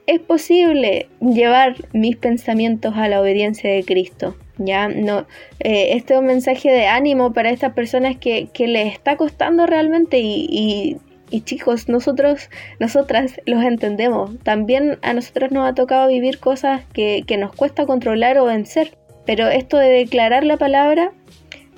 es 0.06 0.20
posible 0.20 1.08
llevar 1.22 1.76
mis 1.94 2.18
pensamientos 2.18 2.94
a 2.98 3.08
la 3.08 3.22
obediencia 3.22 3.72
de 3.72 3.84
Cristo. 3.86 4.36
Ya, 4.58 4.90
no, 4.90 5.28
eh, 5.60 5.96
este 5.96 6.14
es 6.14 6.20
un 6.20 6.26
mensaje 6.26 6.70
de 6.70 6.88
ánimo 6.88 7.32
para 7.32 7.52
estas 7.52 7.72
personas 7.72 8.18
que, 8.18 8.50
que 8.54 8.68
les 8.68 8.92
está 8.92 9.16
costando 9.16 9.66
realmente 9.66 10.20
y, 10.20 10.98
chicos, 11.46 11.88
nosotros, 11.88 12.50
nosotras 12.80 13.40
los 13.46 13.64
entendemos. 13.64 14.38
También 14.44 14.98
a 15.04 15.14
nosotras 15.14 15.52
nos 15.52 15.70
ha 15.70 15.74
tocado 15.74 16.10
vivir 16.10 16.40
cosas 16.40 16.82
que, 16.92 17.24
que 17.26 17.38
nos 17.38 17.54
cuesta 17.56 17.86
controlar 17.86 18.38
o 18.40 18.46
vencer. 18.46 18.98
Pero 19.26 19.48
esto 19.48 19.78
de 19.78 19.90
declarar 19.90 20.44
la 20.44 20.58
palabra 20.58 21.14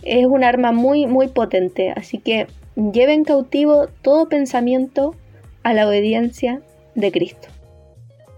es 0.02 0.26
un 0.26 0.43
arma 0.43 0.72
muy, 0.72 1.06
muy 1.06 1.28
potente. 1.28 1.93
Así 1.95 2.17
que 2.19 2.48
lleven 2.94 3.24
cautivo 3.24 3.88
todo 4.02 4.30
pensamiento 4.30 5.15
a 5.63 5.74
la 5.74 5.88
obediencia 5.88 6.62
de 6.96 7.12
Cristo. 7.12 7.48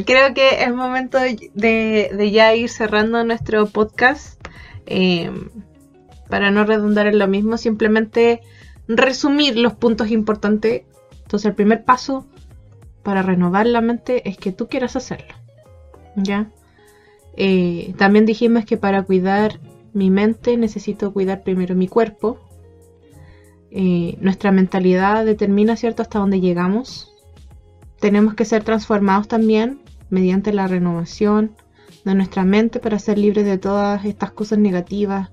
Creo 0.06 0.34
que 0.34 0.64
es 0.64 0.74
momento 0.74 1.18
de, 1.20 2.32
ya 2.34 2.56
ir 2.56 2.70
cerrando 2.70 3.24
nuestro 3.24 3.68
podcast. 3.68 4.40
Eh, 4.88 5.30
para 6.32 6.50
no 6.50 6.64
redundar 6.64 7.08
en 7.08 7.20
lo 7.20 7.28
mismo, 7.28 7.58
simplemente 7.58 8.42
resumir 8.88 9.58
los 9.58 9.74
puntos 9.74 10.10
importantes. 10.10 10.84
Entonces, 11.24 11.48
el 11.48 11.56
primer 11.56 11.84
paso 11.84 12.26
para 13.04 13.22
renovar 13.22 13.68
la 13.68 13.82
mente 13.82 14.28
es 14.28 14.38
que 14.38 14.52
tú 14.52 14.68
quieras 14.68 14.96
hacerlo. 14.96 15.36
¿Ya? 16.16 16.50
Eh, 17.36 17.94
también 17.98 18.26
dijimos 18.26 18.66
que 18.66 18.78
para 18.78 19.04
cuidar 19.04 19.60
mi 19.94 20.10
mente, 20.10 20.58
necesito 20.58 21.12
cuidar 21.14 21.44
primero 21.44 21.76
mi 21.76 21.88
cuerpo. 21.88 22.40
Eh, 23.72 24.18
nuestra 24.20 24.52
mentalidad 24.52 25.26
determina, 25.26 25.78
¿cierto?, 25.78 26.02
hasta 26.02 26.20
dónde 26.20 26.42
llegamos. 26.42 27.14
Tenemos 28.00 28.34
que 28.34 28.46
ser 28.46 28.64
transformados 28.64 29.28
también 29.30 29.80
mediante 30.10 30.52
la 30.52 30.68
renovación 30.68 31.56
de 32.04 32.16
nuestra 32.16 32.44
mente 32.44 32.80
para 32.80 33.00
ser 33.00 33.18
libres 33.18 33.46
de 33.46 33.58
todas 33.58 34.04
estas 34.06 34.32
cosas 34.32 34.60
negativas. 34.60 35.32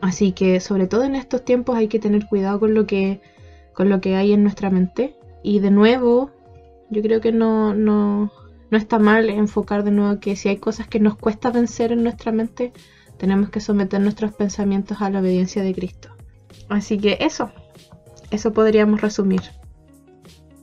Así 0.00 0.32
que 0.32 0.60
sobre 0.60 0.86
todo 0.86 1.04
en 1.04 1.14
estos 1.14 1.44
tiempos 1.44 1.76
hay 1.76 1.88
que 1.88 1.98
tener 1.98 2.26
cuidado 2.26 2.60
con 2.60 2.74
lo 2.74 2.86
que, 2.86 3.22
con 3.72 3.88
lo 3.88 4.00
que 4.00 4.16
hay 4.16 4.32
en 4.32 4.42
nuestra 4.42 4.68
mente. 4.68 5.16
Y 5.42 5.60
de 5.60 5.70
nuevo, 5.70 6.30
yo 6.90 7.00
creo 7.00 7.20
que 7.20 7.32
no, 7.32 7.74
no, 7.74 8.30
no 8.70 8.78
está 8.78 8.98
mal 8.98 9.30
enfocar 9.30 9.82
de 9.82 9.92
nuevo 9.92 10.20
que 10.20 10.36
si 10.36 10.50
hay 10.50 10.58
cosas 10.58 10.88
que 10.88 11.00
nos 11.00 11.16
cuesta 11.16 11.50
vencer 11.50 11.92
en 11.92 12.02
nuestra 12.02 12.32
mente, 12.32 12.72
tenemos 13.16 13.48
que 13.48 13.60
someter 13.60 14.00
nuestros 14.00 14.34
pensamientos 14.34 15.00
a 15.00 15.08
la 15.08 15.20
obediencia 15.20 15.62
de 15.62 15.74
Cristo. 15.74 16.17
Así 16.68 16.98
que 16.98 17.16
eso, 17.20 17.50
eso 18.30 18.52
podríamos 18.52 19.00
resumir. 19.00 19.40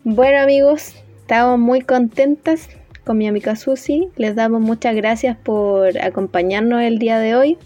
Bueno 0.04 0.40
amigos, 0.40 0.96
estamos 1.22 1.58
muy 1.60 1.82
contentas 1.82 2.70
con 3.04 3.18
mi 3.18 3.28
amiga 3.28 3.56
Susi. 3.56 4.10
Les 4.16 4.36
damos 4.36 4.62
muchas 4.62 4.96
gracias 4.96 5.38
por 5.38 5.98
acompañarnos 5.98 6.82
el 6.82 7.00
día 7.00 7.20
de 7.20 7.36
hoy. 7.36 7.58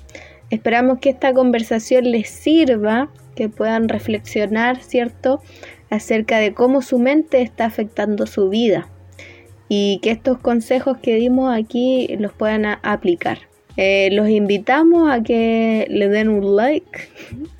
Esperamos 0.50 1.00
que 1.00 1.10
esta 1.10 1.34
conversación 1.34 2.10
les 2.12 2.30
sirva, 2.30 3.10
que 3.36 3.50
puedan 3.50 3.90
reflexionar, 3.90 4.82
¿cierto?, 4.82 5.42
acerca 5.90 6.38
de 6.38 6.54
cómo 6.54 6.82
su 6.82 7.00
mente 7.00 7.42
está 7.42 7.66
afectando 7.66 8.26
su 8.28 8.50
vida 8.50 8.88
y 9.68 10.00
que 10.02 10.12
estos 10.12 10.40
consejos 10.40 10.98
que 10.98 11.16
dimos 11.16 11.54
aquí 11.56 12.08
los 12.20 12.32
puedan 12.32 12.66
aplicar. 12.66 13.49
Eh, 13.82 14.10
los 14.12 14.28
invitamos 14.28 15.10
a 15.10 15.24
que 15.24 15.88
le 15.90 16.10
den 16.10 16.28
un 16.28 16.58
like 16.58 17.00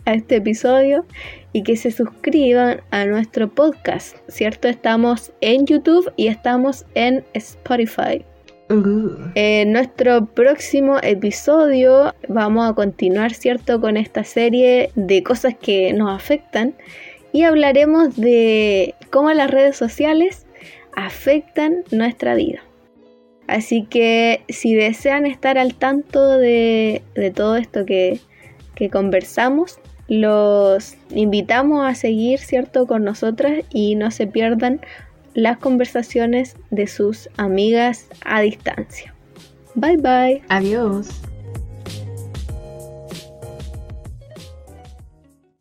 a 0.04 0.16
este 0.16 0.36
episodio 0.36 1.06
y 1.54 1.64
que 1.64 1.78
se 1.78 1.92
suscriban 1.92 2.82
a 2.92 3.06
nuestro 3.06 3.48
podcast, 3.48 4.18
¿cierto? 4.28 4.68
Estamos 4.68 5.32
en 5.40 5.66
YouTube 5.66 6.12
y 6.18 6.28
estamos 6.28 6.86
en 6.96 7.24
Spotify. 7.36 8.26
Uh. 8.70 9.32
En 9.36 9.72
nuestro 9.72 10.26
próximo 10.26 10.98
episodio 11.04 12.14
vamos 12.28 12.70
a 12.70 12.74
continuar, 12.74 13.34
¿cierto?, 13.34 13.80
con 13.80 13.96
esta 13.96 14.26
serie 14.26 14.92
de 14.96 15.24
cosas 15.24 15.56
que 15.56 15.94
nos 15.94 16.14
afectan 16.14 16.76
y 17.32 17.44
hablaremos 17.44 18.18
de 18.18 18.94
cómo 19.10 19.32
las 19.32 19.50
redes 19.50 19.78
sociales 19.78 20.46
afectan 20.98 21.86
nuestra 21.92 22.36
vida. 22.36 22.60
Así 23.50 23.84
que 23.84 24.44
si 24.48 24.76
desean 24.76 25.26
estar 25.26 25.58
al 25.58 25.74
tanto 25.74 26.38
de, 26.38 27.02
de 27.16 27.32
todo 27.32 27.56
esto 27.56 27.84
que, 27.84 28.20
que 28.76 28.92
conversamos, 28.92 29.80
los 30.08 30.96
invitamos 31.10 31.84
a 31.84 31.96
seguir, 31.96 32.40
¿cierto?, 32.40 32.86
con 32.86 33.04
nosotras 33.04 33.64
y 33.72 33.96
no 33.96 34.12
se 34.12 34.28
pierdan 34.28 34.82
las 35.34 35.58
conversaciones 35.58 36.58
de 36.70 36.86
sus 36.86 37.30
amigas 37.38 38.08
a 38.24 38.42
distancia. 38.42 39.16
Bye 39.74 39.98
bye. 39.98 40.42
Adiós. 40.50 41.10